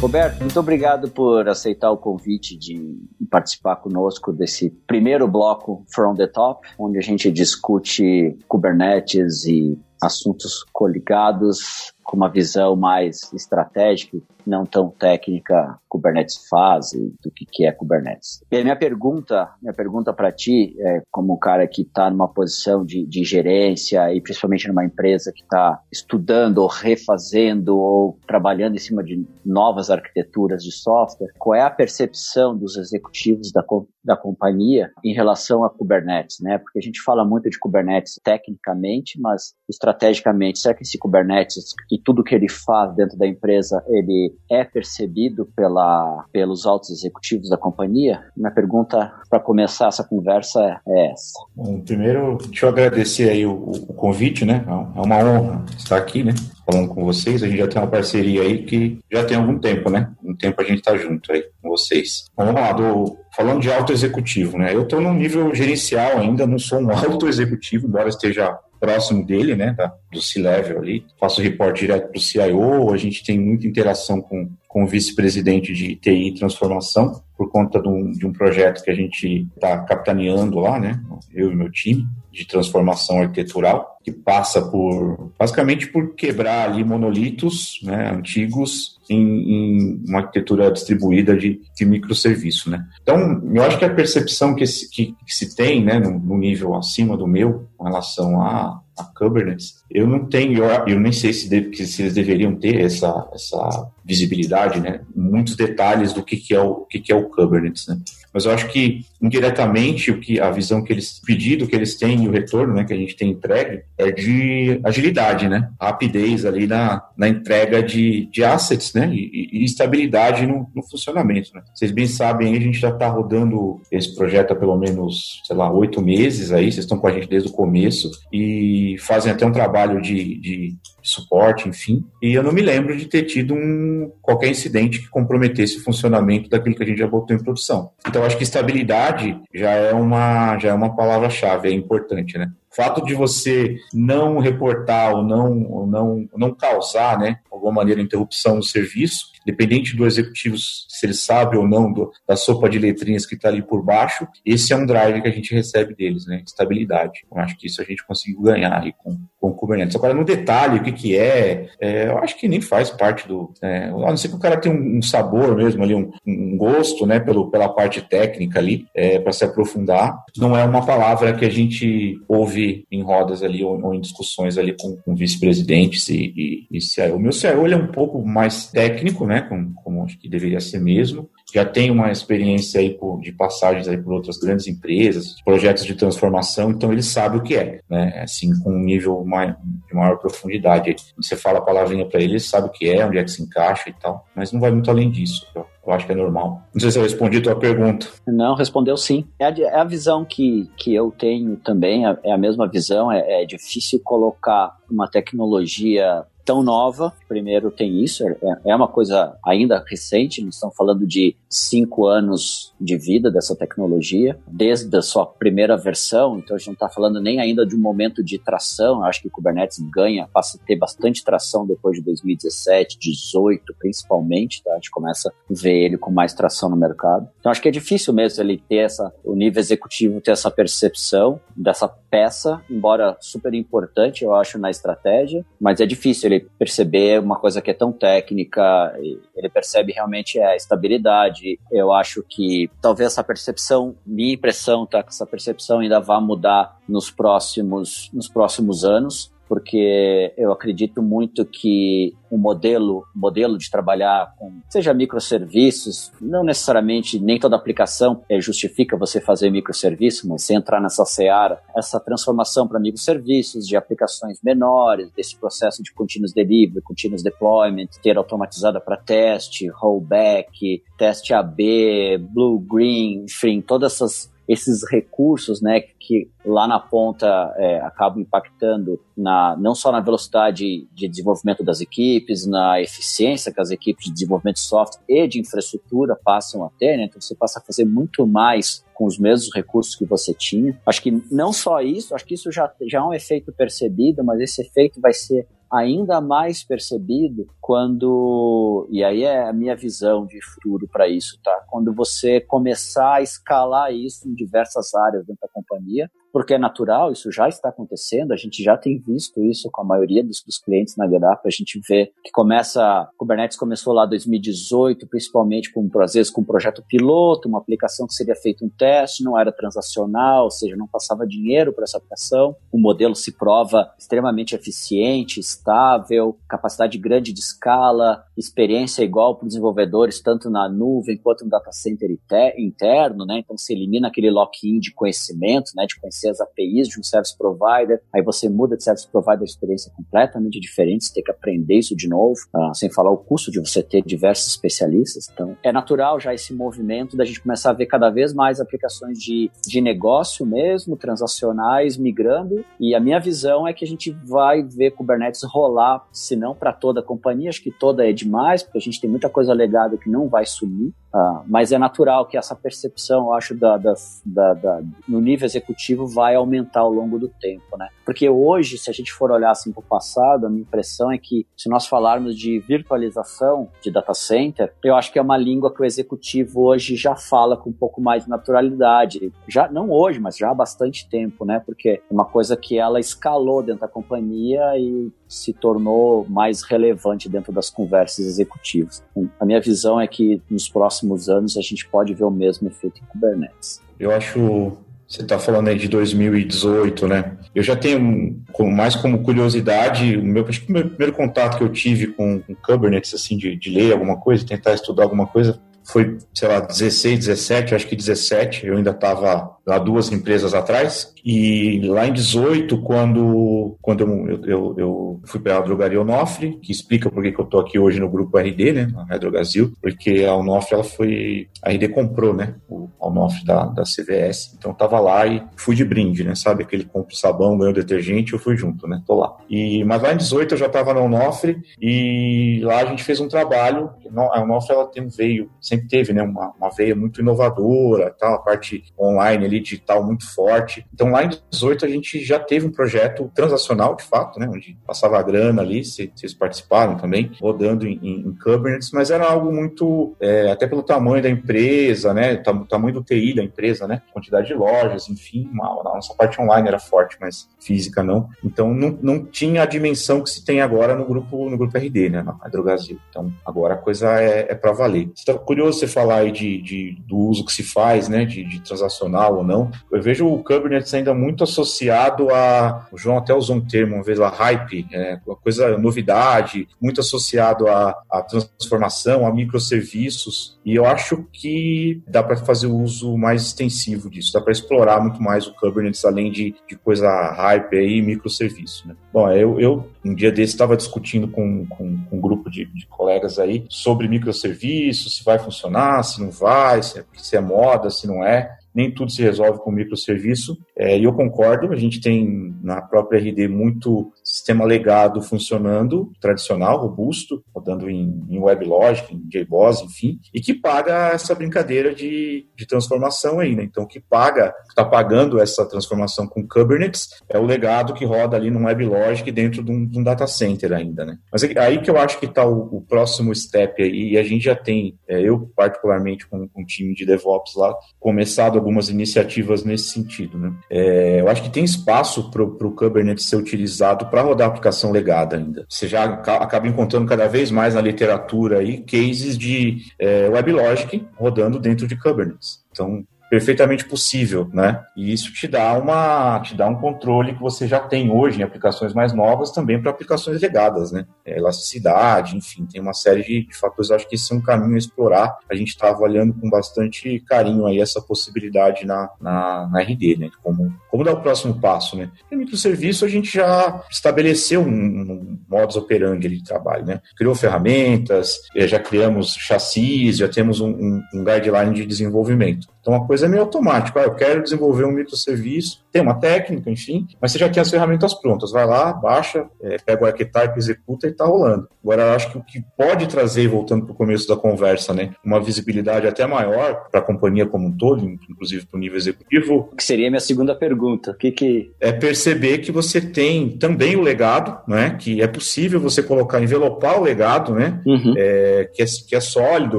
Roberto, 0.00 0.40
muito 0.40 0.58
obrigado 0.58 1.08
por 1.10 1.48
aceitar 1.48 1.92
o 1.92 1.96
convite 1.96 2.58
de 2.58 2.98
participar 3.30 3.76
conosco 3.76 4.32
desse 4.32 4.70
primeiro 4.84 5.28
bloco 5.28 5.84
From 5.94 6.16
the 6.16 6.26
Top, 6.26 6.66
onde 6.76 6.98
a 6.98 7.02
gente 7.02 7.30
discute 7.30 8.36
Kubernetes 8.48 9.44
e 9.44 9.78
assuntos 10.02 10.64
coligados 10.72 11.92
com 12.02 12.16
uma 12.16 12.28
visão 12.28 12.76
mais 12.76 13.32
estratégica, 13.32 14.18
não 14.48 14.64
tão 14.64 14.90
técnica, 14.90 15.78
Kubernetes 15.88 16.46
faz 16.48 16.92
e 16.92 17.14
do 17.22 17.30
que, 17.30 17.46
que 17.46 17.66
é 17.66 17.72
Kubernetes. 17.72 18.42
E 18.50 18.56
a 18.56 18.62
minha 18.62 18.76
pergunta, 18.76 19.50
minha 19.60 19.74
pergunta 19.74 20.12
para 20.12 20.32
ti, 20.32 20.76
é, 20.80 21.02
como 21.10 21.34
um 21.34 21.38
cara 21.38 21.66
que 21.66 21.82
está 21.82 22.10
numa 22.10 22.28
posição 22.28 22.84
de, 22.84 23.06
de 23.06 23.24
gerência 23.24 24.12
e 24.12 24.20
principalmente 24.20 24.68
numa 24.68 24.84
empresa 24.84 25.32
que 25.34 25.42
está 25.42 25.80
estudando 25.92 26.58
ou 26.58 26.68
refazendo 26.68 27.76
ou 27.76 28.18
trabalhando 28.26 28.74
em 28.74 28.78
cima 28.78 29.02
de 29.02 29.26
novas 29.44 29.90
arquiteturas 29.90 30.62
de 30.62 30.72
software, 30.72 31.32
qual 31.38 31.54
é 31.54 31.62
a 31.62 31.70
percepção 31.70 32.56
dos 32.56 32.76
executivos 32.76 33.50
da, 33.52 33.64
da 34.04 34.16
companhia 34.16 34.90
em 35.04 35.14
relação 35.14 35.64
a 35.64 35.70
Kubernetes, 35.70 36.38
né? 36.40 36.58
Porque 36.58 36.78
a 36.78 36.82
gente 36.82 37.00
fala 37.02 37.24
muito 37.24 37.48
de 37.48 37.58
Kubernetes 37.58 38.18
tecnicamente, 38.22 39.20
mas 39.20 39.54
estrategicamente, 39.68 40.58
será 40.58 40.74
que 40.74 40.82
esse 40.82 40.98
Kubernetes 40.98 41.74
e 41.90 41.98
tudo 41.98 42.24
que 42.24 42.34
ele 42.34 42.48
faz 42.48 42.94
dentro 42.94 43.16
da 43.16 43.26
empresa, 43.26 43.82
ele 43.88 44.34
é 44.50 44.64
percebido 44.64 45.46
pela, 45.56 46.24
pelos 46.32 46.66
altos 46.66 46.90
executivos 46.90 47.48
da 47.50 47.56
companhia? 47.56 48.22
Minha 48.36 48.50
pergunta 48.50 49.12
para 49.28 49.40
começar 49.40 49.88
essa 49.88 50.04
conversa 50.04 50.80
é 50.86 51.12
essa. 51.12 51.38
Bom, 51.54 51.80
primeiro, 51.80 52.38
deixa 52.48 52.66
eu 52.66 52.70
agradecer 52.70 53.28
aí 53.30 53.46
o, 53.46 53.52
o 53.52 53.94
convite, 53.94 54.44
né? 54.44 54.64
É 54.96 55.00
uma 55.00 55.18
honra 55.18 55.64
estar 55.76 55.96
aqui, 55.96 56.22
né? 56.22 56.32
falando 56.70 56.88
com 56.88 57.04
vocês. 57.04 57.42
A 57.42 57.48
gente 57.48 57.58
já 57.58 57.66
tem 57.66 57.80
uma 57.80 57.88
parceria 57.88 58.42
aí 58.42 58.64
que 58.64 58.98
já 59.10 59.24
tem 59.24 59.38
algum 59.38 59.58
tempo, 59.58 59.88
né? 59.88 60.10
Um 60.22 60.36
tempo 60.36 60.60
a 60.60 60.64
gente 60.64 60.82
tá 60.82 60.96
junto 60.96 61.32
aí 61.32 61.44
com 61.62 61.70
vocês. 61.70 62.26
Vamos 62.36 62.54
lá, 62.54 62.72
do, 62.72 63.16
falando 63.34 63.60
de 63.60 63.72
alto 63.72 63.92
executivo, 63.92 64.58
né? 64.58 64.74
Eu 64.74 64.82
estou 64.82 65.00
num 65.00 65.14
nível 65.14 65.54
gerencial 65.54 66.18
ainda, 66.18 66.46
não 66.46 66.58
sou 66.58 66.80
um 66.80 66.90
alto 66.92 67.26
executivo, 67.26 67.86
embora 67.86 68.08
esteja 68.08 68.58
próximo 68.78 69.26
dele, 69.26 69.56
né, 69.56 69.72
da, 69.72 69.92
do 70.10 70.22
C-Level 70.22 70.78
ali. 70.78 71.04
Faço 71.18 71.42
reporte 71.42 71.80
direto 71.80 72.08
para 72.08 72.18
o 72.18 72.20
CIO, 72.20 72.92
a 72.92 72.96
gente 72.96 73.24
tem 73.24 73.38
muita 73.38 73.66
interação 73.66 74.20
com, 74.20 74.50
com 74.66 74.84
o 74.84 74.86
vice-presidente 74.86 75.72
de 75.72 75.96
TI 75.96 76.28
e 76.28 76.34
transformação, 76.34 77.22
por 77.36 77.50
conta 77.50 77.80
de 77.80 77.88
um, 77.88 78.10
de 78.10 78.26
um 78.26 78.32
projeto 78.32 78.82
que 78.82 78.90
a 78.90 78.94
gente 78.94 79.46
está 79.54 79.78
capitaneando 79.84 80.58
lá, 80.58 80.80
né, 80.80 81.00
eu 81.32 81.52
e 81.52 81.54
meu 81.54 81.70
time, 81.70 82.04
de 82.32 82.44
transformação 82.44 83.20
arquitetural, 83.20 83.96
que 84.02 84.10
passa 84.10 84.60
por, 84.60 85.32
basicamente 85.38 85.86
por 85.86 86.14
quebrar 86.14 86.68
ali 86.68 86.82
monolitos, 86.82 87.78
né, 87.84 88.10
antigos 88.12 88.98
em, 89.08 89.22
em, 89.22 90.04
uma 90.08 90.18
arquitetura 90.20 90.70
distribuída 90.70 91.36
de, 91.36 91.60
de 91.76 91.84
microserviço, 91.84 92.68
né. 92.70 92.84
Então, 93.02 93.40
eu 93.54 93.62
acho 93.62 93.78
que 93.78 93.84
a 93.84 93.94
percepção 93.94 94.54
que, 94.54 94.66
se, 94.66 94.90
que, 94.90 95.14
que 95.24 95.34
se 95.34 95.54
tem, 95.54 95.84
né, 95.84 96.00
no, 96.00 96.18
no 96.18 96.36
nível 96.36 96.74
acima 96.74 97.16
do 97.16 97.26
meu, 97.26 97.68
com 97.76 97.84
relação 97.84 98.42
a 98.42 98.80
a 98.98 99.04
Kubernetes, 99.04 99.82
eu 99.90 100.06
não 100.06 100.26
tenho, 100.26 100.64
eu, 100.64 100.86
eu 100.86 101.00
nem 101.00 101.12
sei 101.12 101.32
se, 101.32 101.48
deve, 101.48 101.74
se, 101.86 102.02
eles 102.02 102.14
deveriam 102.14 102.54
ter 102.56 102.80
essa, 102.80 103.28
essa 103.32 103.90
visibilidade, 104.08 104.80
né? 104.80 105.02
Muitos 105.14 105.54
detalhes 105.54 106.14
do 106.14 106.22
que, 106.22 106.36
que 106.36 106.54
é 106.54 106.60
o 106.60 106.86
que, 106.86 106.98
que 106.98 107.12
é 107.12 107.14
o 107.14 107.28
Kubernetes, 107.28 107.86
né? 107.86 107.98
Mas 108.32 108.44
eu 108.44 108.52
acho 108.52 108.68
que 108.68 109.00
indiretamente 109.20 110.10
o 110.10 110.20
que 110.20 110.38
a 110.38 110.50
visão 110.50 110.82
que 110.82 110.92
eles 110.92 111.20
pedido 111.24 111.66
que 111.66 111.74
eles 111.74 111.96
têm 111.96 112.24
e 112.24 112.28
o 112.28 112.30
retorno, 112.30 112.74
né, 112.74 112.84
que 112.84 112.92
a 112.92 112.96
gente 112.96 113.16
tem 113.16 113.30
entregue 113.30 113.82
é 113.96 114.10
de 114.12 114.80
agilidade, 114.84 115.48
né, 115.48 115.68
rapidez 115.80 116.44
ali 116.44 116.66
na, 116.66 117.02
na 117.16 117.28
entrega 117.28 117.82
de, 117.82 118.26
de 118.26 118.44
assets, 118.44 118.92
né, 118.94 119.10
e, 119.12 119.48
e 119.52 119.64
estabilidade 119.64 120.46
no, 120.46 120.70
no 120.74 120.82
funcionamento. 120.82 121.50
Né. 121.54 121.62
Vocês 121.74 121.90
bem 121.90 122.06
sabem, 122.06 122.56
a 122.56 122.60
gente 122.60 122.78
já 122.78 122.90
está 122.90 123.08
rodando 123.08 123.80
esse 123.90 124.14
projeto 124.14 124.52
há 124.52 124.56
pelo 124.56 124.76
menos, 124.76 125.42
sei 125.44 125.56
lá, 125.56 125.72
oito 125.72 126.00
meses 126.00 126.52
aí. 126.52 126.70
Vocês 126.70 126.84
estão 126.84 126.98
com 126.98 127.08
a 127.08 127.12
gente 127.12 127.28
desde 127.28 127.48
o 127.48 127.52
começo 127.52 128.10
e 128.32 128.96
fazem 129.00 129.32
até 129.32 129.44
um 129.44 129.52
trabalho 129.52 130.00
de, 130.00 130.38
de 130.38 130.76
suporte, 131.02 131.68
enfim. 131.68 132.04
E 132.22 132.34
eu 132.34 132.42
não 132.42 132.52
me 132.52 132.60
lembro 132.60 132.96
de 132.96 133.06
ter 133.06 133.22
tido 133.24 133.54
um, 133.54 133.97
qualquer 134.22 134.48
incidente 134.48 135.00
que 135.00 135.08
comprometesse 135.08 135.78
o 135.78 135.84
funcionamento 135.84 136.48
daquilo 136.48 136.74
que 136.74 136.82
a 136.82 136.86
gente 136.86 136.98
já 136.98 137.06
botou 137.06 137.36
em 137.36 137.42
produção. 137.42 137.90
Então, 138.06 138.24
acho 138.24 138.36
que 138.36 138.42
estabilidade 138.42 139.40
já 139.52 139.70
é 139.70 139.92
uma, 139.92 140.58
já 140.58 140.70
é 140.70 140.74
uma 140.74 140.94
palavra-chave, 140.94 141.68
é 141.68 141.72
importante, 141.72 142.38
né? 142.38 142.50
O 142.70 142.76
fato 142.76 143.04
de 143.04 143.14
você 143.14 143.76
não 143.92 144.38
reportar 144.38 145.14
ou 145.14 145.24
não, 145.24 145.62
ou 145.64 145.86
não, 145.86 146.28
não 146.36 146.54
causar, 146.54 147.18
né, 147.18 147.38
alguma 147.50 147.72
maneira, 147.72 148.00
interrupção 148.00 148.56
no 148.56 148.62
serviço, 148.62 149.32
dependente 149.48 149.96
do 149.96 150.04
executivo, 150.04 150.58
se 150.58 151.06
ele 151.06 151.14
sabe 151.14 151.56
ou 151.56 151.66
não 151.66 151.90
do, 151.90 152.12
da 152.26 152.36
sopa 152.36 152.68
de 152.68 152.78
letrinhas 152.78 153.24
que 153.24 153.34
está 153.34 153.48
ali 153.48 153.62
por 153.62 153.82
baixo, 153.82 154.28
esse 154.44 154.74
é 154.74 154.76
um 154.76 154.84
drive 154.84 155.22
que 155.22 155.28
a 155.28 155.32
gente 155.32 155.54
recebe 155.54 155.94
deles, 155.94 156.26
né? 156.26 156.42
Estabilidade. 156.46 157.20
Eu 157.32 157.38
acho 157.38 157.56
que 157.56 157.66
isso 157.66 157.80
a 157.80 157.84
gente 157.84 158.06
conseguiu 158.06 158.42
ganhar 158.42 158.78
aí 158.78 158.92
com, 158.92 159.18
com 159.40 159.48
o 159.48 159.54
Kubernetes. 159.54 159.96
Agora, 159.96 160.12
no 160.12 160.22
detalhe, 160.22 160.78
o 160.78 160.82
que, 160.82 160.92
que 160.92 161.16
é, 161.16 161.70
é 161.80 162.08
eu 162.08 162.18
acho 162.18 162.36
que 162.38 162.46
nem 162.46 162.60
faz 162.60 162.90
parte 162.90 163.26
do. 163.26 163.50
É, 163.62 163.84
a 163.84 163.90
não 163.90 164.18
ser 164.18 164.28
que 164.28 164.34
o 164.34 164.38
cara 164.38 164.58
tenha 164.58 164.74
um, 164.74 164.98
um 164.98 165.02
sabor 165.02 165.56
mesmo 165.56 165.82
ali, 165.82 165.94
um, 165.94 166.10
um, 166.26 166.56
gosto, 166.58 167.06
né, 167.06 167.18
pelo, 167.18 167.50
pela 167.50 167.70
parte 167.70 168.02
técnica 168.02 168.58
ali, 168.58 168.86
é, 168.94 169.18
para 169.18 169.32
se 169.32 169.44
aprofundar. 169.44 170.14
Não 170.36 170.54
é 170.54 170.62
uma 170.64 170.84
palavra 170.84 171.32
que 171.32 171.46
a 171.46 171.50
gente 171.50 172.20
ouve 172.28 172.84
em 172.92 173.02
rodas 173.02 173.42
ali 173.42 173.64
ou, 173.64 173.82
ou 173.82 173.94
em 173.94 174.00
discussões 174.00 174.58
ali 174.58 174.76
com, 174.78 174.96
com 174.96 175.14
vice-presidentes 175.14 176.06
e, 176.10 176.34
e, 176.36 176.76
e 176.76 176.80
CIO. 176.82 177.16
O 177.16 177.18
meu 177.18 177.32
CIO 177.32 177.64
ele 177.64 177.74
é 177.74 177.78
um 177.78 177.86
pouco 177.86 178.22
mais 178.22 178.66
técnico, 178.66 179.24
né? 179.24 179.37
Como, 179.42 179.74
como 179.74 180.04
acho 180.04 180.18
que 180.18 180.28
deveria 180.28 180.60
ser 180.60 180.80
mesmo. 180.80 181.28
Já 181.52 181.64
tem 181.64 181.90
uma 181.90 182.12
experiência 182.12 182.80
aí 182.80 182.90
por, 182.90 183.20
de 183.20 183.32
passagens 183.32 183.88
aí 183.88 183.96
por 183.96 184.12
outras 184.12 184.38
grandes 184.38 184.66
empresas, 184.66 185.40
projetos 185.42 185.84
de 185.84 185.94
transformação, 185.94 186.70
então 186.70 186.92
ele 186.92 187.02
sabe 187.02 187.38
o 187.38 187.42
que 187.42 187.56
é, 187.56 187.80
né? 187.88 188.20
Assim, 188.22 188.50
com 188.60 188.70
um 188.70 188.84
nível 188.84 189.24
mais, 189.24 189.54
de 189.88 189.94
maior 189.94 190.16
profundidade. 190.18 190.94
Você 191.16 191.36
fala 191.36 191.58
a 191.58 191.62
palavrinha 191.62 192.06
para 192.06 192.20
ele, 192.20 192.32
ele 192.32 192.40
sabe 192.40 192.68
o 192.68 192.70
que 192.70 192.88
é, 192.88 193.04
onde 193.04 193.18
é 193.18 193.24
que 193.24 193.30
se 193.30 193.42
encaixa 193.42 193.88
e 193.88 193.94
tal, 193.94 194.26
mas 194.36 194.52
não 194.52 194.60
vai 194.60 194.70
muito 194.70 194.90
além 194.90 195.10
disso. 195.10 195.46
Eu, 195.54 195.66
eu 195.88 195.94
acho 195.94 196.06
que 196.06 196.12
é 196.12 196.14
normal. 196.14 196.62
Não 196.74 196.80
sei 196.80 196.90
se 196.90 196.98
eu 196.98 197.02
respondi 197.02 197.38
a 197.38 197.42
tua 197.42 197.58
pergunta. 197.58 198.06
Não, 198.26 198.54
respondeu 198.54 198.96
sim. 198.96 199.24
É 199.38 199.46
a, 199.46 199.50
é 199.50 199.80
a 199.80 199.84
visão 199.84 200.24
que, 200.24 200.70
que 200.76 200.94
eu 200.94 201.10
tenho 201.10 201.56
também, 201.56 202.06
é, 202.06 202.18
é 202.24 202.32
a 202.32 202.38
mesma 202.38 202.68
visão. 202.68 203.10
É, 203.10 203.42
é 203.42 203.46
difícil 203.46 204.00
colocar 204.04 204.76
uma 204.90 205.08
tecnologia 205.08 206.26
tão 206.48 206.62
nova. 206.62 207.12
Primeiro 207.28 207.70
tem 207.70 208.02
isso, 208.02 208.26
é, 208.26 208.36
é 208.64 208.74
uma 208.74 208.88
coisa 208.88 209.36
ainda 209.44 209.84
recente, 209.86 210.42
nós 210.42 210.54
estamos 210.54 210.74
falando 210.74 211.06
de 211.06 211.36
cinco 211.46 212.06
anos 212.06 212.72
de 212.80 212.96
vida 212.96 213.30
dessa 213.30 213.54
tecnologia, 213.54 214.38
desde 214.46 214.96
a 214.96 215.02
sua 215.02 215.26
primeira 215.26 215.76
versão, 215.76 216.38
então 216.38 216.56
a 216.56 216.58
gente 216.58 216.68
não 216.68 216.72
está 216.72 216.88
falando 216.88 217.20
nem 217.20 217.38
ainda 217.38 217.66
de 217.66 217.76
um 217.76 217.78
momento 217.78 218.24
de 218.24 218.38
tração, 218.38 219.00
eu 219.00 219.04
acho 219.04 219.20
que 219.20 219.28
o 219.28 219.30
Kubernetes 219.30 219.78
ganha, 219.92 220.26
passa 220.32 220.56
a 220.56 220.66
ter 220.66 220.76
bastante 220.76 221.22
tração 221.22 221.66
depois 221.66 221.98
de 221.98 222.02
2017, 222.02 222.98
18 222.98 223.74
principalmente, 223.78 224.62
tá? 224.64 224.72
a 224.72 224.76
gente 224.76 224.90
começa 224.90 225.28
a 225.28 225.32
ver 225.50 225.77
ele 225.84 225.96
com 225.96 226.10
mais 226.10 226.32
tração 226.32 226.68
no 226.68 226.76
mercado. 226.76 227.28
Então 227.38 227.50
acho 227.50 227.60
que 227.60 227.68
é 227.68 227.72
difícil 227.72 228.12
mesmo 228.12 228.42
ele 228.42 228.62
ter 228.68 228.78
essa, 228.78 229.12
o 229.24 229.34
nível 229.34 229.60
executivo 229.60 230.20
ter 230.20 230.32
essa 230.32 230.50
percepção 230.50 231.40
dessa 231.56 231.88
peça, 231.88 232.60
embora 232.70 233.16
super 233.20 233.52
importante, 233.54 234.24
eu 234.24 234.34
acho, 234.34 234.58
na 234.58 234.70
estratégia, 234.70 235.44
mas 235.60 235.80
é 235.80 235.86
difícil 235.86 236.30
ele 236.30 236.46
perceber 236.58 237.20
uma 237.20 237.36
coisa 237.36 237.60
que 237.60 237.70
é 237.70 237.74
tão 237.74 237.92
técnica, 237.92 238.94
ele 239.36 239.48
percebe 239.48 239.92
realmente 239.92 240.40
a 240.40 240.56
estabilidade. 240.56 241.58
Eu 241.70 241.92
acho 241.92 242.24
que 242.28 242.70
talvez 242.80 243.12
essa 243.12 243.24
percepção, 243.24 243.94
minha 244.06 244.34
impressão, 244.34 244.86
tá, 244.86 245.02
que 245.02 245.10
essa 245.10 245.26
percepção 245.26 245.80
ainda 245.80 246.00
vá 246.00 246.20
mudar 246.20 246.78
nos 246.88 247.10
próximos, 247.10 248.10
nos 248.12 248.28
próximos 248.28 248.84
anos 248.84 249.30
porque 249.48 250.32
eu 250.36 250.52
acredito 250.52 251.02
muito 251.02 251.44
que 251.44 252.14
o 252.30 252.36
modelo, 252.36 253.04
modelo 253.14 253.56
de 253.56 253.70
trabalhar 253.70 254.34
com, 254.38 254.60
seja 254.68 254.92
microserviços, 254.92 256.12
não 256.20 256.44
necessariamente 256.44 257.18
nem 257.18 257.38
toda 257.38 257.56
aplicação 257.56 258.22
é, 258.28 258.40
justifica 258.40 258.96
você 258.96 259.20
fazer 259.20 259.50
microserviço, 259.50 260.28
mas 260.28 260.42
se 260.42 260.54
entrar 260.54 260.80
nessa 260.80 261.04
seara, 261.04 261.60
essa 261.74 261.98
transformação 261.98 262.68
para 262.68 262.78
microserviços, 262.78 263.66
de 263.66 263.76
aplicações 263.76 264.38
menores, 264.42 265.10
desse 265.16 265.36
processo 265.38 265.82
de 265.82 265.92
continuous 265.92 266.32
delivery, 266.32 266.82
continuous 266.82 267.22
deployment, 267.22 267.88
ter 268.02 268.18
automatizada 268.18 268.80
para 268.80 268.96
teste, 268.96 269.68
rollback, 269.68 270.82
teste 270.98 271.32
AB, 271.32 272.18
blue, 272.18 272.58
green, 272.58 273.24
enfim, 273.24 273.60
todas 273.60 273.94
essas 273.94 274.30
esses 274.48 274.82
recursos, 274.90 275.60
né, 275.60 275.80
que 275.80 276.30
lá 276.44 276.66
na 276.66 276.80
ponta 276.80 277.54
é, 277.58 277.80
acabam 277.82 278.22
impactando 278.22 278.98
na, 279.14 279.54
não 279.58 279.74
só 279.74 279.92
na 279.92 280.00
velocidade 280.00 280.88
de 280.90 281.06
desenvolvimento 281.06 281.62
das 281.62 281.82
equipes, 281.82 282.46
na 282.46 282.80
eficiência 282.80 283.52
que 283.52 283.60
as 283.60 283.70
equipes 283.70 284.06
de 284.06 284.12
desenvolvimento 284.12 284.56
de 284.56 284.62
software 284.62 285.02
e 285.06 285.28
de 285.28 285.38
infraestrutura 285.38 286.18
passam 286.24 286.64
a 286.64 286.70
ter, 286.78 286.96
né? 286.96 287.04
Então 287.04 287.20
você 287.20 287.34
passa 287.34 287.58
a 287.58 287.62
fazer 287.62 287.84
muito 287.84 288.26
mais 288.26 288.82
com 288.94 289.04
os 289.04 289.18
mesmos 289.18 289.54
recursos 289.54 289.94
que 289.94 290.06
você 290.06 290.32
tinha. 290.32 290.80
Acho 290.86 291.02
que 291.02 291.22
não 291.30 291.52
só 291.52 291.82
isso, 291.82 292.14
acho 292.14 292.24
que 292.24 292.34
isso 292.34 292.50
já, 292.50 292.72
já 292.82 293.00
é 293.00 293.02
um 293.02 293.12
efeito 293.12 293.52
percebido, 293.52 294.24
mas 294.24 294.40
esse 294.40 294.62
efeito 294.62 294.98
vai 294.98 295.12
ser 295.12 295.46
ainda 295.72 296.20
mais 296.20 296.64
percebido 296.64 297.46
quando, 297.60 298.88
e 298.90 299.04
aí 299.04 299.22
é 299.22 299.48
a 299.48 299.52
minha 299.52 299.76
visão 299.76 300.26
de 300.26 300.38
futuro 300.42 300.88
para 300.88 301.08
isso, 301.08 301.38
tá? 301.42 301.64
Quando 301.68 301.92
você 301.92 302.40
começar 302.40 303.14
a 303.14 303.22
escalar 303.22 303.92
isso 303.92 304.28
em 304.28 304.34
diversas 304.34 304.94
áreas 304.94 305.26
dentro 305.26 305.42
da 305.42 305.48
companhia, 305.52 306.10
porque 306.32 306.54
é 306.54 306.58
natural, 306.58 307.12
isso 307.12 307.30
já 307.30 307.48
está 307.48 307.68
acontecendo, 307.68 308.32
a 308.32 308.36
gente 308.36 308.62
já 308.62 308.76
tem 308.76 308.98
visto 308.98 309.42
isso 309.42 309.68
com 309.72 309.82
a 309.82 309.84
maioria 309.84 310.22
dos, 310.24 310.42
dos 310.44 310.58
clientes 310.58 310.96
na 310.96 311.06
GetUp, 311.08 311.40
a 311.44 311.50
gente 311.50 311.80
vê 311.88 312.12
que 312.24 312.30
começa, 312.32 313.08
Kubernetes 313.16 313.56
começou 313.56 313.92
lá 313.92 314.06
em 314.06 314.10
2018, 314.10 315.06
principalmente 315.08 315.72
com, 315.72 315.88
às 316.00 316.12
vezes, 316.12 316.30
com 316.30 316.42
um 316.42 316.44
projeto 316.44 316.82
piloto, 316.88 317.48
uma 317.48 317.58
aplicação 317.58 318.06
que 318.06 318.14
seria 318.14 318.34
feito 318.34 318.64
um 318.64 318.68
teste, 318.68 319.24
não 319.24 319.38
era 319.38 319.52
transacional, 319.52 320.44
ou 320.44 320.50
seja, 320.50 320.76
não 320.76 320.86
passava 320.86 321.26
dinheiro 321.26 321.72
para 321.72 321.84
essa 321.84 321.98
aplicação, 321.98 322.56
o 322.72 322.78
modelo 322.78 323.14
se 323.14 323.36
prova 323.36 323.92
extremamente 323.98 324.54
eficiente, 324.54 325.40
estável, 325.40 326.38
capacidade 326.48 326.98
grande 326.98 327.32
de 327.32 327.40
escala, 327.40 328.24
experiência 328.36 329.02
igual 329.02 329.36
para 329.36 329.46
os 329.46 329.50
desenvolvedores, 329.50 330.20
tanto 330.20 330.50
na 330.50 330.68
nuvem 330.68 331.16
quanto 331.16 331.44
no 331.44 331.50
data 331.50 331.72
center 331.72 332.10
interno, 332.56 333.24
né? 333.24 333.38
Então 333.38 333.56
se 333.56 333.72
elimina 333.72 334.08
aquele 334.08 334.30
lock-in 334.30 334.78
de 334.78 334.92
conhecimento, 334.92 335.72
né? 335.74 335.86
De 335.86 335.98
conhecer 336.18 336.30
as 336.30 336.40
APIs 336.40 336.88
de 336.88 336.98
um 336.98 337.02
service 337.02 337.36
provider, 337.36 338.00
aí 338.12 338.22
você 338.22 338.48
muda 338.48 338.76
de 338.76 338.82
service 338.82 339.06
provider, 339.08 339.42
a 339.42 339.44
experiência 339.44 339.90
é 339.90 339.96
completamente 339.96 340.60
diferente, 340.60 341.04
você 341.04 341.14
tem 341.14 341.22
que 341.22 341.30
aprender 341.30 341.78
isso 341.78 341.96
de 341.96 342.08
novo, 342.08 342.34
uh, 342.54 342.74
sem 342.74 342.90
falar 342.90 343.10
o 343.10 343.16
custo 343.16 343.50
de 343.50 343.60
você 343.60 343.82
ter 343.82 344.02
diversos 344.02 344.48
especialistas. 344.48 345.28
Então 345.32 345.56
é 345.62 345.72
natural 345.72 346.18
já 346.18 346.34
esse 346.34 346.52
movimento 346.52 347.16
da 347.16 347.24
gente 347.24 347.40
começar 347.40 347.70
a 347.70 347.74
ver 347.74 347.86
cada 347.86 348.10
vez 348.10 348.32
mais 348.34 348.60
aplicações 348.60 349.18
de, 349.18 349.50
de 349.66 349.80
negócio 349.80 350.44
mesmo, 350.44 350.96
transacionais, 350.96 351.96
migrando, 351.96 352.64
e 352.80 352.94
a 352.94 353.00
minha 353.00 353.20
visão 353.20 353.66
é 353.66 353.72
que 353.72 353.84
a 353.84 353.88
gente 353.88 354.10
vai 354.10 354.62
ver 354.62 354.92
Kubernetes 354.92 355.42
rolar, 355.44 356.06
se 356.12 356.34
não 356.34 356.54
para 356.54 356.72
toda 356.72 357.00
a 357.00 357.02
companhia, 357.02 357.48
acho 357.48 357.62
que 357.62 357.70
toda 357.70 358.08
é 358.08 358.12
demais, 358.12 358.62
porque 358.62 358.78
a 358.78 358.80
gente 358.80 359.00
tem 359.00 359.08
muita 359.08 359.28
coisa 359.28 359.52
legada 359.52 359.96
que 359.96 360.10
não 360.10 360.28
vai 360.28 360.44
sumir, 360.44 360.92
uh, 361.14 361.42
mas 361.46 361.72
é 361.72 361.78
natural 361.78 362.26
que 362.26 362.36
essa 362.36 362.54
percepção, 362.54 363.26
eu 363.26 363.32
acho, 363.34 363.54
da, 363.54 363.76
da, 363.76 363.94
da, 364.24 364.54
da, 364.54 364.82
no 365.08 365.20
nível 365.20 365.46
executivo 365.46 366.06
vai 366.06 366.34
aumentar 366.34 366.80
ao 366.80 366.92
longo 366.92 367.18
do 367.18 367.28
tempo, 367.28 367.76
né? 367.76 367.88
Porque 368.04 368.28
hoje, 368.28 368.78
se 368.78 368.88
a 368.88 368.92
gente 368.92 369.12
for 369.12 369.30
olhar 369.30 369.50
assim 369.50 369.72
para 369.72 369.80
o 369.80 369.86
passado, 369.86 370.46
a 370.46 370.48
minha 370.50 370.62
impressão 370.62 371.12
é 371.12 371.18
que 371.18 371.46
se 371.56 371.68
nós 371.68 371.86
falarmos 371.86 372.36
de 372.36 372.58
virtualização 372.60 373.68
de 373.82 373.90
data 373.90 374.14
center, 374.14 374.72
eu 374.82 374.96
acho 374.96 375.12
que 375.12 375.18
é 375.18 375.22
uma 375.22 375.36
língua 375.36 375.72
que 375.74 375.82
o 375.82 375.84
executivo 375.84 376.62
hoje 376.62 376.96
já 376.96 377.14
fala 377.14 377.56
com 377.56 377.70
um 377.70 377.72
pouco 377.72 378.00
mais 378.00 378.24
de 378.24 378.30
naturalidade. 378.30 379.32
Já 379.46 379.68
não 379.68 379.90
hoje, 379.90 380.20
mas 380.20 380.36
já 380.36 380.50
há 380.50 380.54
bastante 380.54 381.08
tempo, 381.08 381.44
né? 381.44 381.60
Porque 381.64 381.88
é 381.88 382.02
uma 382.10 382.24
coisa 382.24 382.56
que 382.56 382.78
ela 382.78 382.98
escalou 382.98 383.62
dentro 383.62 383.82
da 383.82 383.88
companhia 383.88 384.78
e 384.78 385.12
se 385.28 385.52
tornou 385.52 386.26
mais 386.28 386.62
relevante 386.62 387.28
dentro 387.28 387.52
das 387.52 387.68
conversas 387.68 388.24
executivas. 388.24 389.04
A 389.38 389.44
minha 389.44 389.60
visão 389.60 390.00
é 390.00 390.06
que 390.06 390.40
nos 390.50 390.68
próximos 390.68 390.97
anos 391.28 391.56
a 391.56 391.60
gente 391.60 391.88
pode 391.88 392.14
ver 392.14 392.24
o 392.24 392.30
mesmo 392.30 392.68
efeito 392.68 393.00
em 393.02 393.06
Kubernetes. 393.06 393.80
Eu 393.98 394.12
acho 394.12 394.78
você 395.08 395.22
está 395.22 395.38
falando 395.38 395.68
aí 395.68 395.78
de 395.78 395.88
2018, 395.88 397.08
né? 397.08 397.38
Eu 397.54 397.62
já 397.62 397.74
tenho, 397.74 398.44
mais 398.70 398.94
como 398.94 399.22
curiosidade, 399.22 400.18
o 400.18 400.22
meu, 400.22 400.46
acho 400.46 400.60
que 400.60 400.68
o 400.68 400.72
meu 400.72 400.86
primeiro 400.86 401.14
contato 401.14 401.56
que 401.56 401.64
eu 401.64 401.72
tive 401.72 402.08
com, 402.08 402.40
com 402.40 402.54
Kubernetes, 402.54 403.14
assim, 403.14 403.38
de, 403.38 403.56
de 403.56 403.70
ler 403.70 403.92
alguma 403.92 404.18
coisa, 404.18 404.46
tentar 404.46 404.74
estudar 404.74 405.04
alguma 405.04 405.26
coisa, 405.26 405.58
foi, 405.84 406.18
sei 406.34 406.48
lá, 406.48 406.60
16, 406.60 407.26
17, 407.26 407.74
acho 407.74 407.86
que 407.86 407.96
17, 407.96 408.66
eu 408.66 408.76
ainda 408.76 408.90
estava 408.90 409.56
há 409.66 409.78
duas 409.78 410.10
empresas 410.10 410.54
atrás. 410.54 411.12
E 411.24 411.80
lá 411.84 412.06
em 412.06 412.12
18, 412.12 412.80
quando, 412.82 413.76
quando 413.82 414.00
eu, 414.02 414.44
eu, 414.44 414.74
eu 414.78 415.20
fui 415.24 415.40
para 415.40 415.58
a 415.58 415.60
drogaria 415.60 416.00
Onofre, 416.00 416.58
que 416.62 416.72
explica 416.72 417.10
por 417.10 417.22
que 417.22 417.38
eu 417.38 417.44
estou 417.44 417.60
aqui 417.60 417.78
hoje 417.78 418.00
no 418.00 418.08
grupo 418.08 418.38
RD, 418.38 418.72
né, 418.72 418.88
na 418.92 419.04
Redrogasil, 419.04 419.72
porque 419.82 420.24
a 420.24 420.34
Onofre, 420.34 420.74
ela 420.74 420.84
foi, 420.84 421.48
a 421.62 421.70
RD 421.70 421.88
comprou, 421.88 422.32
né, 422.32 422.54
o 422.68 422.88
Onofre 422.98 423.44
da, 423.44 423.66
da 423.66 423.82
CVS, 423.82 424.54
então 424.56 424.72
tava 424.72 424.98
lá 425.00 425.26
e 425.26 425.42
fui 425.56 425.74
de 425.74 425.84
brinde, 425.84 426.24
né, 426.24 426.34
sabe, 426.34 426.62
aquele 426.62 426.84
compra 426.84 427.14
sabão, 427.14 427.58
ganhou 427.58 427.74
detergente, 427.74 428.32
eu 428.32 428.38
fui 428.38 428.56
junto, 428.56 428.86
né, 428.86 429.02
tô 429.06 429.16
lá. 429.16 429.36
E, 429.50 429.84
mas 429.84 430.00
lá 430.00 430.14
em 430.14 430.16
18 430.16 430.54
eu 430.54 430.58
já 430.58 430.66
estava 430.66 430.94
na 430.94 431.00
Onofre 431.00 431.60
e 431.80 432.60
lá 432.62 432.80
a 432.80 432.86
gente 432.86 433.04
fez 433.04 433.20
um 433.20 433.28
trabalho, 433.28 433.90
a 434.16 434.42
Onofre, 434.42 434.74
ela 434.74 434.86
tem, 434.86 435.08
veio, 435.08 435.50
sempre 435.60 435.77
teve, 435.86 436.12
né, 436.12 436.22
uma, 436.22 436.52
uma 436.58 436.70
veia 436.70 436.94
muito 436.94 437.20
inovadora, 437.20 438.14
tal, 438.18 438.34
a 438.34 438.38
parte 438.38 438.84
online 438.98 439.44
ali, 439.44 439.60
digital 439.60 440.04
muito 440.04 440.32
forte, 440.34 440.86
então 440.92 441.10
lá 441.10 441.24
em 441.24 441.30
18 441.50 441.84
a 441.84 441.88
gente 441.88 442.24
já 442.24 442.38
teve 442.38 442.66
um 442.66 442.72
projeto 442.72 443.30
transacional, 443.34 443.94
de 443.94 444.04
fato, 444.04 444.38
né, 444.38 444.48
onde 444.48 444.76
passava 444.86 445.18
a 445.18 445.22
grana 445.22 445.62
ali, 445.62 445.84
vocês 445.84 446.34
participaram 446.34 446.96
também, 446.96 447.32
rodando 447.40 447.86
em, 447.86 447.98
em, 448.02 448.36
Kubernetes, 448.42 448.90
mas 448.92 449.10
era 449.10 449.28
algo 449.28 449.52
muito, 449.52 450.14
é, 450.20 450.50
até 450.50 450.66
pelo 450.66 450.82
tamanho 450.82 451.22
da 451.22 451.28
empresa, 451.28 452.14
né, 452.14 452.42
o 452.46 452.64
tamanho 452.64 452.94
do 452.94 453.02
TI 453.02 453.34
da 453.34 453.42
empresa, 453.42 453.86
né, 453.86 454.02
quantidade 454.12 454.48
de 454.48 454.54
lojas, 454.54 455.08
enfim, 455.08 455.48
a 455.60 455.94
nossa 455.94 456.14
parte 456.14 456.40
online 456.40 456.68
era 456.68 456.78
forte, 456.78 457.16
mas 457.20 457.48
física 457.60 458.02
não. 458.02 458.28
Então 458.42 458.72
não, 458.72 458.98
não 459.00 459.24
tinha 459.24 459.62
a 459.62 459.66
dimensão 459.66 460.22
que 460.22 460.30
se 460.30 460.44
tem 460.44 460.60
agora 460.60 460.94
no 460.94 461.04
grupo 461.04 461.48
no 461.50 461.58
grupo 461.58 461.76
RD, 461.76 462.08
né, 462.10 462.22
na 462.22 462.38
Hidrogasil. 462.46 462.98
Então 463.10 463.32
agora 463.44 463.74
a 463.74 463.76
coisa 463.76 464.20
é, 464.20 464.46
é 464.50 464.54
para 464.54 464.72
valer. 464.72 465.10
Está 465.14 465.34
curioso 465.58 465.80
você 465.80 465.88
falar 465.88 466.18
aí 466.18 466.30
de, 466.30 466.62
de, 466.62 466.96
do 467.06 467.16
uso 467.16 467.44
que 467.44 467.52
se 467.52 467.64
faz, 467.64 468.08
né, 468.08 468.24
de, 468.24 468.44
de 468.44 468.60
transacional 468.60 469.38
ou 469.38 469.44
não. 469.44 469.70
Eu 469.90 470.00
vejo 470.00 470.26
o 470.26 470.42
Kubernetes 470.42 470.94
ainda 470.94 471.12
muito 471.12 471.42
associado 471.42 472.30
a, 472.30 472.86
o 472.92 472.96
João 472.96 473.18
até 473.18 473.34
usou 473.34 473.56
um 473.56 473.60
termo 473.60 473.96
uma 473.96 474.04
vez 474.04 474.18
lá, 474.18 474.28
hype, 474.28 474.86
é, 474.92 475.18
coisa 475.42 475.76
novidade, 475.76 476.68
muito 476.80 477.00
associado 477.00 477.66
à, 477.66 478.00
à 478.10 478.22
transformação, 478.22 479.26
a 479.26 479.34
microserviços. 479.34 480.58
E 480.64 480.76
eu 480.76 480.84
acho 480.84 481.26
que 481.32 482.00
dá 482.06 482.22
para 482.22 482.36
fazer 482.36 482.68
o 482.68 482.76
uso 482.76 483.16
mais 483.16 483.42
extensivo 483.42 484.08
disso, 484.08 484.32
dá 484.32 484.40
para 484.40 484.52
explorar 484.52 485.00
muito 485.00 485.20
mais 485.20 485.46
o 485.46 485.54
Kubernetes 485.54 486.04
além 486.04 486.30
de, 486.30 486.54
de 486.68 486.76
coisa 486.76 487.08
hype 487.32 487.76
aí, 487.76 488.00
microserviço. 488.00 488.86
Né? 488.86 488.94
Bom, 489.12 489.28
eu, 489.30 489.58
eu 489.58 489.88
um 490.04 490.14
dia 490.14 490.30
desse 490.30 490.52
estava 490.52 490.76
discutindo 490.76 491.28
com, 491.28 491.66
com, 491.66 491.98
com, 492.04 492.16
um 492.16 492.20
grupo 492.20 492.50
de, 492.50 492.64
de, 492.66 492.86
colegas 492.86 493.38
aí 493.38 493.64
sobre 493.68 494.08
microserviços, 494.08 495.16
se 495.16 495.24
vai 495.24 495.38
funcionar, 495.50 496.02
se 496.02 496.20
não 496.20 496.30
vai, 496.30 496.82
se 496.82 496.98
é, 496.98 497.04
se 497.14 497.36
é 497.36 497.40
moda, 497.40 497.90
se 497.90 498.06
não 498.06 498.24
é 498.24 498.58
nem 498.74 498.94
tudo 498.94 499.10
se 499.10 499.22
resolve 499.22 499.58
com 499.60 499.72
microserviço. 499.72 500.56
É, 500.78 500.96
e 500.96 501.04
eu 501.04 501.12
concordo, 501.12 501.72
a 501.72 501.76
gente 501.76 502.00
tem 502.00 502.54
na 502.62 502.80
própria 502.80 503.18
RD 503.18 503.48
muito 503.48 504.12
sistema 504.22 504.64
legado 504.64 505.20
funcionando, 505.20 506.12
tradicional, 506.20 506.78
robusto, 506.78 507.42
rodando 507.52 507.90
em, 507.90 508.24
em 508.28 508.38
WebLogic, 508.38 509.12
em 509.12 509.28
JBoss, 509.28 509.82
enfim, 509.82 510.20
e 510.32 510.40
que 510.40 510.54
paga 510.54 511.08
essa 511.08 511.34
brincadeira 511.34 511.92
de, 511.92 512.46
de 512.56 512.66
transformação 512.66 513.40
aí, 513.40 513.56
né? 513.56 513.64
Então, 513.64 513.86
que 513.86 513.98
paga, 513.98 514.54
está 514.68 514.84
pagando 514.84 515.40
essa 515.40 515.68
transformação 515.68 516.28
com 516.28 516.46
Kubernetes 516.46 517.08
é 517.28 517.38
o 517.38 517.44
legado 517.44 517.94
que 517.94 518.04
roda 518.04 518.36
ali 518.36 518.50
no 518.50 518.64
WebLogic 518.64 519.32
dentro 519.32 519.64
de 519.64 519.72
um, 519.72 519.84
de 519.86 519.98
um 519.98 520.02
data 520.02 520.26
center 520.26 520.72
ainda, 520.72 521.04
né? 521.04 521.18
Mas 521.32 521.42
é 521.42 521.58
aí 521.58 521.80
que 521.80 521.90
eu 521.90 521.98
acho 521.98 522.18
que 522.20 522.26
está 522.26 522.46
o, 522.46 522.76
o, 522.76 522.82
próximo 522.82 523.34
step 523.34 523.82
aí, 523.82 524.12
e 524.12 524.18
a 524.18 524.22
gente 524.22 524.44
já 524.44 524.54
tem, 524.54 524.96
é, 525.08 525.20
eu 525.20 525.50
particularmente 525.56 526.26
com, 526.26 526.48
com 526.48 526.62
um 526.62 526.64
time 526.64 526.94
de 526.94 527.04
DevOps 527.04 527.56
lá, 527.56 527.74
começado 527.98 528.56
algumas 528.58 528.88
iniciativas 528.88 529.64
nesse 529.64 529.90
sentido, 529.90 530.38
né? 530.38 530.54
É, 530.70 531.20
eu 531.20 531.28
acho 531.28 531.42
que 531.42 531.50
tem 531.50 531.64
espaço 531.64 532.30
para 532.30 532.42
o 532.42 532.72
Kubernetes 532.72 533.26
ser 533.26 533.36
utilizado 533.36 534.06
para 534.06 534.22
rodar 534.22 534.48
aplicação 534.48 534.92
legada 534.92 535.36
ainda. 535.36 535.66
Você 535.68 535.88
já 535.88 536.04
acaba 536.04 536.68
encontrando 536.68 537.06
cada 537.06 537.26
vez 537.26 537.50
mais 537.50 537.74
na 537.74 537.80
literatura 537.80 538.58
aí 538.58 538.78
cases 538.78 539.36
de 539.38 539.86
é, 539.98 540.28
WebLogic 540.28 541.06
rodando 541.16 541.58
dentro 541.58 541.86
de 541.86 541.96
Kubernetes. 541.96 542.62
Então, 542.70 543.04
perfeitamente 543.30 543.84
possível, 543.84 544.48
né? 544.52 544.82
E 544.96 545.12
isso 545.12 545.32
te 545.32 545.46
dá 545.46 545.72
uma, 545.74 546.40
te 546.40 546.54
dá 546.54 546.66
um 546.66 546.74
controle 546.74 547.34
que 547.34 547.40
você 547.40 547.66
já 547.66 547.80
tem 547.80 548.10
hoje 548.10 548.40
em 548.40 548.42
aplicações 548.42 548.94
mais 548.94 549.12
novas 549.12 549.50
também 549.50 549.80
para 549.80 549.90
aplicações 549.90 550.40
legadas, 550.40 550.92
né? 550.92 551.06
É, 551.24 551.38
elasticidade, 551.38 552.36
enfim, 552.36 552.66
tem 552.66 552.80
uma 552.80 552.94
série 552.94 553.22
de, 553.22 553.46
de 553.46 553.56
fatores. 553.56 553.90
Acho 553.90 554.08
que 554.08 554.14
esse 554.14 554.32
é 554.32 554.36
um 554.36 554.40
caminho 554.40 554.74
a 554.74 554.78
explorar. 554.78 555.36
A 555.50 555.54
gente 555.54 555.68
está 555.68 555.90
avaliando 555.90 556.34
com 556.34 556.48
bastante 556.48 557.20
carinho 557.20 557.66
aí 557.66 557.80
essa 557.80 558.00
possibilidade 558.00 558.86
na, 558.86 559.10
na, 559.20 559.68
na 559.70 559.80
RD, 559.80 560.16
né? 560.18 560.30
Como, 560.42 560.74
como 560.90 561.04
dar 561.04 561.12
o 561.12 561.20
próximo 561.20 561.60
passo, 561.60 561.96
né? 561.96 562.10
Em 562.30 562.36
microserviço 562.36 563.04
a 563.04 563.08
gente 563.08 563.32
já 563.32 563.82
estabeleceu 563.90 564.62
um, 564.62 564.68
um 564.68 565.38
modus 565.48 565.76
operandi 565.76 566.28
de 566.28 566.42
trabalho, 566.42 566.84
né? 566.84 567.00
Criou 567.16 567.34
ferramentas, 567.34 568.38
eh, 568.54 568.66
já 568.66 568.78
criamos 568.78 569.34
chassis, 569.34 570.16
já 570.16 570.28
temos 570.28 570.60
um, 570.60 570.70
um, 570.70 571.02
um 571.14 571.24
guideline 571.24 571.74
de 571.74 571.86
desenvolvimento. 571.86 572.68
Então 572.88 573.02
a 573.02 573.06
coisa 573.06 573.26
é 573.26 573.28
meio 573.28 573.42
automática. 573.42 574.00
Ah, 574.00 574.04
eu 574.04 574.14
quero 574.14 574.42
desenvolver 574.42 574.84
um 574.86 574.92
microserviço, 574.92 575.84
tem 575.92 576.00
uma 576.00 576.14
técnica, 576.14 576.70
enfim, 576.70 577.06
mas 577.20 577.32
você 577.32 577.38
já 577.38 577.46
tem 577.46 577.60
as 577.60 577.70
ferramentas 577.70 578.14
prontas. 578.14 578.50
Vai 578.50 578.66
lá, 578.66 578.94
baixa, 578.94 579.44
é, 579.62 579.76
pega 579.76 580.04
o 580.04 580.06
archetype, 580.06 580.56
executa 580.56 581.06
e 581.06 581.10
está 581.10 581.26
rolando. 581.26 581.68
Agora, 581.82 582.02
eu 582.04 582.12
acho 582.12 582.32
que 582.32 582.38
o 582.38 582.42
que 582.42 582.64
pode 582.78 583.06
trazer, 583.06 583.46
voltando 583.46 583.84
para 583.84 583.92
o 583.92 583.94
começo 583.94 584.26
da 584.26 584.36
conversa, 584.36 584.94
né, 584.94 585.10
uma 585.22 585.38
visibilidade 585.38 586.06
até 586.06 586.26
maior 586.26 586.88
para 586.90 587.00
a 587.00 587.02
companhia 587.02 587.44
como 587.44 587.68
um 587.68 587.76
todo, 587.76 588.08
inclusive 588.28 588.64
para 588.64 588.78
o 588.78 588.80
nível 588.80 588.96
executivo. 588.96 589.70
Que 589.76 589.84
seria 589.84 590.08
a 590.08 590.10
minha 590.10 590.20
segunda 590.20 590.54
pergunta. 590.54 591.10
O 591.10 591.14
que, 591.14 591.30
que. 591.30 591.70
É 591.78 591.92
perceber 591.92 592.58
que 592.58 592.72
você 592.72 593.02
tem 593.02 593.50
também 593.50 593.96
o 593.96 594.00
legado, 594.00 594.58
né? 594.66 594.96
Que 594.98 595.20
é 595.20 595.26
possível 595.26 595.78
você 595.78 596.02
colocar, 596.02 596.42
envelopar 596.42 596.98
o 596.98 597.02
legado, 597.02 597.52
né? 597.54 597.82
Uhum. 597.84 598.14
É, 598.16 598.70
que, 598.72 598.82
é, 598.82 598.86
que 599.06 599.14
é 599.14 599.20
sólido, 599.20 599.78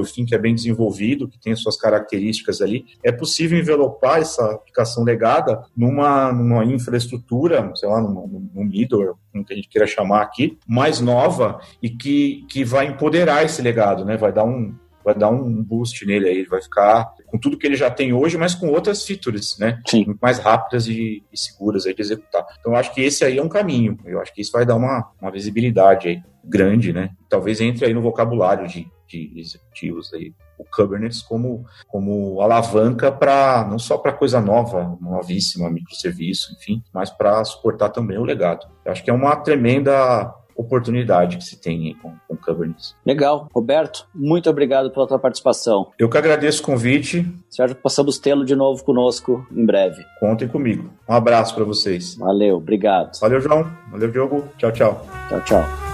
enfim, 0.00 0.24
que 0.24 0.34
é 0.34 0.38
bem 0.38 0.54
desenvolvido, 0.54 1.28
que 1.28 1.40
tem 1.40 1.52
as 1.52 1.60
suas 1.60 1.76
características 1.76 2.60
ali 2.60 2.84
é 3.02 3.12
possível 3.12 3.58
envelopar 3.58 4.18
essa 4.18 4.52
aplicação 4.52 5.04
legada 5.04 5.64
numa, 5.76 6.32
numa 6.32 6.64
infraestrutura, 6.64 7.70
sei 7.74 7.88
lá, 7.88 8.00
num, 8.00 8.50
num 8.54 8.64
middleware, 8.64 9.14
como 9.32 9.44
que 9.44 9.52
a 9.52 9.56
gente 9.56 9.68
queira 9.68 9.86
chamar 9.86 10.22
aqui, 10.22 10.58
mais 10.66 11.00
nova 11.00 11.60
e 11.82 11.88
que, 11.90 12.44
que 12.48 12.64
vai 12.64 12.86
empoderar 12.86 13.44
esse 13.44 13.62
legado, 13.62 14.04
né? 14.04 14.16
Vai 14.16 14.32
dar 14.32 14.44
um, 14.44 14.74
vai 15.04 15.14
dar 15.14 15.30
um 15.30 15.62
boost 15.62 16.04
nele 16.06 16.28
aí, 16.28 16.38
ele 16.38 16.48
vai 16.48 16.62
ficar 16.62 17.14
com 17.26 17.38
tudo 17.38 17.56
que 17.56 17.66
ele 17.66 17.76
já 17.76 17.90
tem 17.90 18.12
hoje, 18.12 18.36
mas 18.36 18.54
com 18.54 18.68
outras 18.68 19.04
features, 19.04 19.56
né? 19.58 19.80
Sim. 19.86 20.16
mais 20.20 20.38
rápidas 20.38 20.86
e, 20.86 21.22
e, 21.32 21.38
seguras 21.38 21.86
aí 21.86 21.94
de 21.94 22.02
executar. 22.02 22.44
Então, 22.58 22.72
eu 22.72 22.76
acho 22.76 22.92
que 22.94 23.00
esse 23.00 23.24
aí 23.24 23.38
é 23.38 23.42
um 23.42 23.48
caminho. 23.48 23.98
Eu 24.04 24.20
acho 24.20 24.34
que 24.34 24.40
isso 24.40 24.52
vai 24.52 24.66
dar 24.66 24.76
uma, 24.76 25.10
uma 25.20 25.30
visibilidade 25.30 26.08
aí 26.08 26.22
grande, 26.44 26.92
né? 26.92 27.10
Talvez 27.28 27.60
entre 27.60 27.86
aí 27.86 27.94
no 27.94 28.02
vocabulário 28.02 28.66
de, 28.66 28.90
de 29.10 29.32
executivos 29.38 30.12
aí 30.14 30.32
o 30.58 30.64
Kubernetes 30.64 31.22
como, 31.22 31.64
como 31.88 32.40
alavanca 32.40 33.10
para 33.10 33.66
não 33.68 33.78
só 33.78 33.96
para 33.96 34.12
coisa 34.12 34.40
nova, 34.40 34.96
novíssima, 35.00 35.70
microserviço, 35.70 36.54
enfim, 36.54 36.82
mas 36.92 37.10
para 37.10 37.42
suportar 37.44 37.88
também 37.88 38.18
o 38.18 38.24
legado. 38.24 38.66
Eu 38.84 38.92
acho 38.92 39.02
que 39.02 39.10
é 39.10 39.14
uma 39.14 39.36
tremenda 39.36 40.34
oportunidade 40.54 41.38
que 41.38 41.44
se 41.44 41.58
tem 41.58 41.96
com, 42.02 42.12
com 42.28 42.36
Kubernetes. 42.36 42.94
Legal. 43.04 43.48
Roberto, 43.54 44.06
muito 44.14 44.50
obrigado 44.50 44.90
pela 44.90 45.06
tua 45.06 45.18
participação. 45.18 45.90
Eu 45.98 46.08
que 46.08 46.18
agradeço 46.18 46.62
o 46.62 46.66
convite. 46.66 47.26
Sérgio, 47.48 47.76
possamos 47.76 48.18
tê-lo 48.18 48.44
de 48.44 48.54
novo 48.54 48.84
conosco 48.84 49.46
em 49.50 49.64
breve. 49.64 50.04
Contem 50.18 50.46
comigo. 50.46 50.90
Um 51.08 51.14
abraço 51.14 51.54
para 51.54 51.64
vocês. 51.64 52.16
Valeu, 52.16 52.56
obrigado. 52.56 53.18
Valeu, 53.20 53.40
João. 53.40 53.70
Valeu, 53.90 54.10
Diogo. 54.10 54.44
Tchau, 54.58 54.70
tchau. 54.70 55.06
Tchau, 55.28 55.40
tchau. 55.44 55.89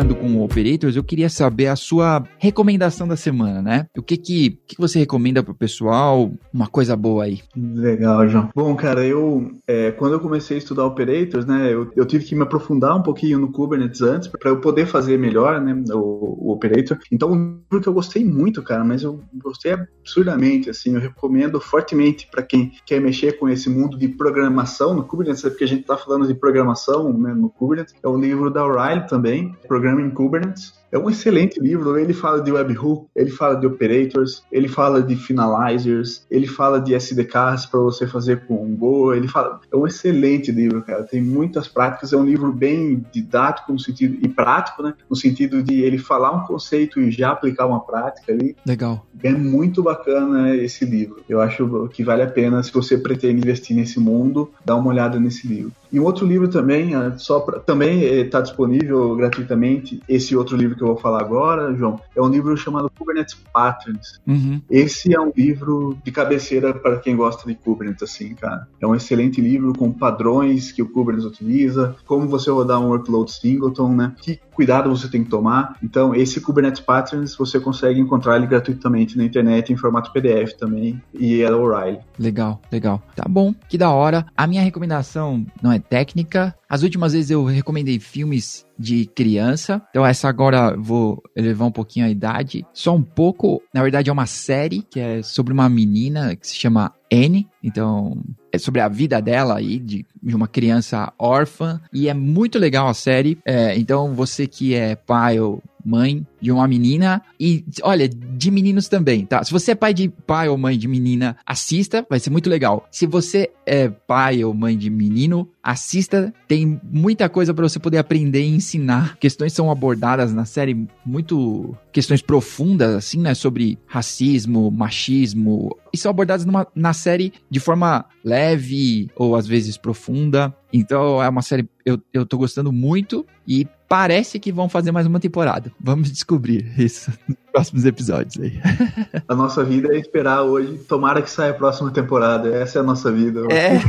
Terminando 0.00 0.14
com 0.14 0.42
Operators, 0.42 0.96
eu 0.96 1.04
queria 1.04 1.28
saber 1.28 1.66
a 1.66 1.76
sua 1.76 2.24
recomendação 2.38 3.06
da 3.06 3.16
semana, 3.16 3.60
né? 3.60 3.86
O 3.96 4.02
que 4.02 4.16
que, 4.16 4.58
que 4.66 4.76
você 4.78 4.98
recomenda 4.98 5.42
pro 5.42 5.54
pessoal? 5.54 6.32
Uma 6.52 6.66
coisa 6.66 6.96
boa 6.96 7.24
aí. 7.24 7.40
Legal, 7.56 8.26
João. 8.28 8.48
Bom, 8.54 8.74
cara, 8.74 9.04
eu 9.04 9.50
é, 9.66 9.90
quando 9.92 10.14
eu 10.14 10.20
comecei 10.20 10.56
a 10.56 10.58
estudar 10.58 10.86
Operators, 10.86 11.46
né, 11.46 11.72
eu, 11.72 11.90
eu, 11.94 12.06
tive 12.06 12.24
que 12.24 12.34
me 12.34 12.42
aprofundar 12.42 12.96
um 12.96 13.02
pouquinho 13.02 13.38
no 13.38 13.52
Kubernetes 13.52 14.02
antes 14.02 14.28
para 14.28 14.50
eu 14.50 14.60
poder 14.60 14.86
fazer 14.86 15.18
melhor, 15.18 15.60
né, 15.60 15.74
o, 15.92 16.48
o 16.48 16.52
Operator. 16.52 16.98
Então, 17.12 17.32
um 17.32 17.60
livro 17.70 17.82
que 17.82 17.88
eu 17.88 17.92
gostei 17.92 18.24
muito, 18.24 18.62
cara, 18.62 18.84
mas 18.84 19.02
eu 19.02 19.20
gostei 19.34 19.72
absurdamente, 19.72 20.70
assim, 20.70 20.94
eu 20.94 21.00
recomendo 21.00 21.60
fortemente 21.60 22.28
para 22.30 22.42
quem 22.42 22.72
quer 22.86 23.00
mexer 23.00 23.38
com 23.38 23.48
esse 23.48 23.68
mundo 23.68 23.98
de 23.98 24.08
programação 24.08 24.94
no 24.94 25.04
Kubernetes, 25.04 25.42
porque 25.42 25.64
a 25.64 25.68
gente 25.68 25.84
tá 25.84 25.96
falando 25.96 26.26
de 26.26 26.34
programação, 26.34 27.12
né, 27.12 27.34
no 27.34 27.50
Kubernetes. 27.50 27.94
É 28.02 28.08
o 28.08 28.18
livro 28.18 28.50
da 28.50 28.64
O'Reilly 28.64 29.06
também, 29.06 29.54
Programming 29.90 30.10
Kubernetes. 30.10 30.80
É 30.92 30.98
um 30.98 31.08
excelente 31.08 31.60
livro. 31.60 31.96
Ele 31.96 32.12
fala 32.12 32.42
de 32.42 32.50
webhook, 32.50 33.06
ele 33.14 33.30
fala 33.30 33.54
de 33.54 33.66
operators, 33.66 34.42
ele 34.50 34.66
fala 34.66 35.00
de 35.00 35.14
finalizers, 35.14 36.26
ele 36.28 36.48
fala 36.48 36.80
de 36.80 36.94
SDKs 36.94 37.66
para 37.66 37.78
você 37.78 38.06
fazer 38.06 38.44
com 38.46 38.74
Go. 38.74 39.14
Ele 39.14 39.28
fala. 39.28 39.60
É 39.72 39.76
um 39.76 39.86
excelente 39.86 40.50
livro, 40.50 40.82
cara. 40.82 41.04
Tem 41.04 41.22
muitas 41.22 41.68
práticas. 41.68 42.12
É 42.12 42.16
um 42.16 42.24
livro 42.24 42.52
bem 42.52 43.04
didático 43.12 43.72
no 43.72 43.78
sentido 43.78 44.18
e 44.20 44.28
prático, 44.28 44.82
né? 44.82 44.94
No 45.08 45.14
sentido 45.14 45.62
de 45.62 45.80
ele 45.80 45.98
falar 45.98 46.32
um 46.32 46.44
conceito 46.44 47.00
e 47.00 47.10
já 47.10 47.30
aplicar 47.30 47.66
uma 47.66 47.80
prática 47.80 48.32
ali. 48.32 48.56
Legal. 48.66 49.06
É 49.22 49.30
muito 49.30 49.82
bacana 49.82 50.56
esse 50.56 50.84
livro. 50.84 51.22
Eu 51.28 51.40
acho 51.40 51.88
que 51.92 52.02
vale 52.02 52.22
a 52.22 52.26
pena 52.26 52.62
se 52.62 52.72
você 52.72 52.98
pretende 52.98 53.40
investir 53.40 53.76
nesse 53.76 54.00
mundo, 54.00 54.50
dar 54.64 54.76
uma 54.76 54.88
olhada 54.88 55.20
nesse 55.20 55.46
livro. 55.46 55.72
E 55.92 55.98
um 55.98 56.04
outro 56.04 56.26
livro 56.26 56.48
também, 56.48 56.94
ah, 56.94 57.14
só 57.16 57.40
pra, 57.40 57.58
também 57.58 58.02
está 58.02 58.40
disponível 58.40 59.14
gratuitamente. 59.16 60.02
Esse 60.08 60.36
outro 60.36 60.56
livro 60.56 60.76
que 60.76 60.82
eu 60.82 60.88
vou 60.88 60.96
falar 60.96 61.20
agora, 61.20 61.74
João, 61.74 62.00
é 62.14 62.20
um 62.20 62.28
livro 62.28 62.56
chamado 62.56 62.90
Kubernetes 62.96 63.36
Patterns. 63.52 64.20
Uhum. 64.26 64.60
Esse 64.70 65.14
é 65.14 65.20
um 65.20 65.32
livro 65.36 65.96
de 66.04 66.12
cabeceira 66.12 66.72
para 66.72 66.98
quem 66.98 67.16
gosta 67.16 67.46
de 67.46 67.54
Kubernetes, 67.54 68.02
assim, 68.02 68.34
cara. 68.34 68.66
É 68.80 68.86
um 68.86 68.94
excelente 68.94 69.40
livro 69.40 69.72
com 69.72 69.92
padrões 69.92 70.72
que 70.72 70.82
o 70.82 70.88
Kubernetes 70.88 71.26
utiliza, 71.26 71.96
como 72.06 72.28
você 72.28 72.50
rodar 72.50 72.80
um 72.80 72.88
workload 72.88 73.30
singleton, 73.30 73.94
né? 73.94 74.12
Que 74.20 74.38
cuidado 74.60 74.90
você 74.90 75.08
tem 75.08 75.24
que 75.24 75.30
tomar. 75.30 75.76
Então, 75.82 76.14
esse 76.14 76.40
Kubernetes 76.40 76.82
Patterns 76.82 77.34
você 77.34 77.58
consegue 77.58 77.98
encontrar 77.98 78.36
ele 78.36 78.46
gratuitamente 78.46 79.16
na 79.16 79.24
internet 79.24 79.72
em 79.72 79.76
formato 79.76 80.12
PDF 80.12 80.52
também 80.52 81.00
e 81.14 81.40
é 81.40 81.50
O'Reilly. 81.50 81.98
Legal, 82.18 82.60
legal. 82.70 83.02
Tá 83.16 83.24
bom, 83.26 83.54
que 83.68 83.78
da 83.78 83.90
hora. 83.90 84.26
A 84.36 84.46
minha 84.46 84.62
recomendação 84.62 85.46
não 85.62 85.72
é 85.72 85.79
técnica. 85.80 86.54
As 86.68 86.82
últimas 86.82 87.12
vezes 87.12 87.30
eu 87.30 87.44
recomendei 87.44 87.98
filmes 87.98 88.66
de 88.78 89.06
criança. 89.06 89.82
Então 89.90 90.06
essa 90.06 90.28
agora 90.28 90.76
vou 90.76 91.22
elevar 91.36 91.68
um 91.68 91.72
pouquinho 91.72 92.06
a 92.06 92.10
idade. 92.10 92.64
Só 92.72 92.94
um 92.94 93.02
pouco, 93.02 93.62
na 93.74 93.82
verdade 93.82 94.08
é 94.08 94.12
uma 94.12 94.26
série 94.26 94.82
que 94.82 95.00
é 95.00 95.22
sobre 95.22 95.52
uma 95.52 95.68
menina 95.68 96.36
que 96.36 96.46
se 96.46 96.54
chama 96.54 96.94
Anne. 97.12 97.48
Então 97.62 98.16
é 98.52 98.58
sobre 98.58 98.80
a 98.80 98.88
vida 98.88 99.20
dela 99.20 99.58
aí, 99.58 99.78
de, 99.78 100.06
de 100.22 100.34
uma 100.34 100.48
criança 100.48 101.12
órfã. 101.18 101.80
E 101.92 102.08
é 102.08 102.14
muito 102.14 102.58
legal 102.58 102.88
a 102.88 102.94
série. 102.94 103.38
É, 103.44 103.76
então 103.76 104.14
você 104.14 104.46
que 104.46 104.74
é 104.74 104.94
pai 104.94 105.40
ou 105.40 105.62
mãe 105.90 106.24
de 106.40 106.52
uma 106.52 106.66
menina 106.68 107.20
e 107.38 107.64
olha, 107.82 108.08
de 108.08 108.50
meninos 108.50 108.88
também, 108.88 109.26
tá? 109.26 109.42
Se 109.42 109.50
você 109.50 109.72
é 109.72 109.74
pai 109.74 109.92
de 109.92 110.08
pai 110.08 110.48
ou 110.48 110.56
mãe 110.56 110.78
de 110.78 110.86
menina, 110.86 111.36
assista, 111.44 112.06
vai 112.08 112.20
ser 112.20 112.30
muito 112.30 112.48
legal. 112.48 112.86
Se 112.90 113.06
você 113.06 113.50
é 113.66 113.88
pai 113.88 114.44
ou 114.44 114.54
mãe 114.54 114.76
de 114.78 114.88
menino, 114.88 115.48
assista, 115.62 116.32
tem 116.46 116.80
muita 116.84 117.28
coisa 117.28 117.52
para 117.52 117.68
você 117.68 117.78
poder 117.78 117.98
aprender 117.98 118.42
e 118.42 118.54
ensinar. 118.54 119.16
Questões 119.18 119.52
são 119.52 119.70
abordadas 119.70 120.32
na 120.32 120.44
série 120.44 120.86
muito 121.04 121.76
questões 121.92 122.22
profundas 122.22 122.94
assim, 122.94 123.20
né, 123.20 123.34
sobre 123.34 123.78
racismo, 123.86 124.70
machismo, 124.70 125.76
e 125.92 125.98
são 125.98 126.10
abordadas 126.10 126.46
numa, 126.46 126.66
na 126.74 126.92
série 126.92 127.32
de 127.50 127.58
forma 127.58 128.04
leve 128.24 129.10
ou 129.16 129.34
às 129.34 129.46
vezes 129.46 129.76
profunda. 129.76 130.54
Então 130.72 131.22
é 131.22 131.28
uma 131.28 131.42
série 131.42 131.68
eu, 131.84 132.00
eu 132.12 132.24
tô 132.24 132.38
gostando 132.38 132.72
muito 132.72 133.26
e 133.46 133.66
parece 133.90 134.38
que 134.38 134.52
vão 134.52 134.68
fazer 134.68 134.92
mais 134.92 135.04
uma 135.04 135.18
temporada. 135.18 135.72
Vamos 135.80 136.12
descobrir 136.12 136.72
isso 136.80 137.10
nos 137.28 137.36
próximos 137.50 137.84
episódios 137.84 138.38
aí. 138.40 138.60
A 139.26 139.34
nossa 139.34 139.64
vida 139.64 139.92
é 139.92 139.98
esperar 139.98 140.42
hoje. 140.42 140.78
Tomara 140.88 141.20
que 141.20 141.28
saia 141.28 141.50
a 141.50 141.54
próxima 141.54 141.90
temporada. 141.90 142.54
Essa 142.54 142.78
é 142.78 142.80
a 142.80 142.84
nossa 142.84 143.10
vida. 143.10 143.40
É. 143.50 143.80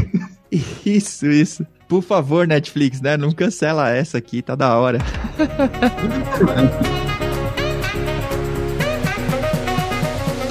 Isso, 0.85 1.27
isso. 1.27 1.65
Por 1.87 2.01
favor, 2.01 2.45
Netflix, 2.45 2.99
né? 2.99 3.15
Não 3.15 3.31
cancela 3.31 3.89
essa 3.89 4.17
aqui, 4.17 4.41
tá 4.41 4.53
da 4.53 4.77
hora. 4.77 4.99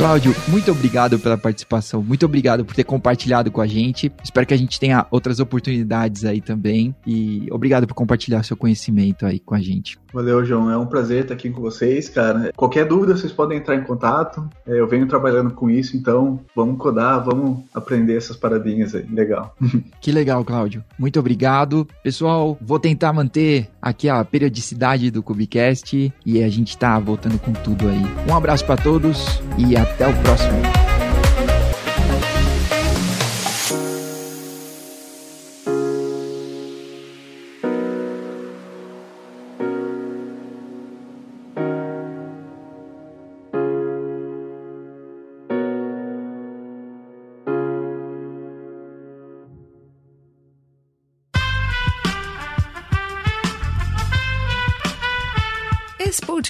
Cláudio, 0.00 0.34
muito 0.48 0.70
obrigado 0.70 1.18
pela 1.18 1.36
participação, 1.36 2.02
muito 2.02 2.24
obrigado 2.24 2.64
por 2.64 2.74
ter 2.74 2.84
compartilhado 2.84 3.50
com 3.50 3.60
a 3.60 3.66
gente. 3.66 4.10
Espero 4.24 4.46
que 4.46 4.54
a 4.54 4.56
gente 4.56 4.80
tenha 4.80 5.06
outras 5.10 5.40
oportunidades 5.40 6.24
aí 6.24 6.40
também. 6.40 6.94
E 7.06 7.46
obrigado 7.50 7.86
por 7.86 7.92
compartilhar 7.92 8.42
seu 8.42 8.56
conhecimento 8.56 9.26
aí 9.26 9.38
com 9.38 9.54
a 9.54 9.60
gente. 9.60 9.98
Valeu, 10.10 10.42
João. 10.42 10.70
É 10.70 10.78
um 10.78 10.86
prazer 10.86 11.24
estar 11.24 11.34
aqui 11.34 11.50
com 11.50 11.60
vocês, 11.60 12.08
cara. 12.08 12.50
Qualquer 12.56 12.86
dúvida, 12.86 13.14
vocês 13.14 13.30
podem 13.30 13.58
entrar 13.58 13.76
em 13.76 13.84
contato. 13.84 14.48
É, 14.66 14.80
eu 14.80 14.88
venho 14.88 15.06
trabalhando 15.06 15.50
com 15.50 15.68
isso, 15.68 15.94
então 15.98 16.40
vamos 16.56 16.78
codar, 16.78 17.22
vamos 17.22 17.62
aprender 17.74 18.16
essas 18.16 18.38
paradinhas 18.38 18.94
aí. 18.94 19.04
Legal. 19.12 19.54
Que 20.00 20.12
legal, 20.12 20.42
Cláudio. 20.44 20.82
Muito 20.98 21.20
obrigado. 21.20 21.86
Pessoal, 22.02 22.56
vou 22.60 22.78
tentar 22.78 23.12
manter 23.12 23.68
aqui 23.82 24.08
a 24.08 24.24
periodicidade 24.24 25.10
do 25.10 25.22
Cubicast 25.22 26.10
e 26.24 26.42
a 26.42 26.48
gente 26.48 26.78
tá 26.78 26.98
voltando 26.98 27.38
com 27.38 27.52
tudo 27.52 27.86
aí. 27.86 28.02
Um 28.26 28.34
abraço 28.34 28.64
para 28.64 28.80
todos 28.82 29.42
e 29.58 29.76
até 29.76 29.89
o 29.98 30.12
próximo. 30.22 30.89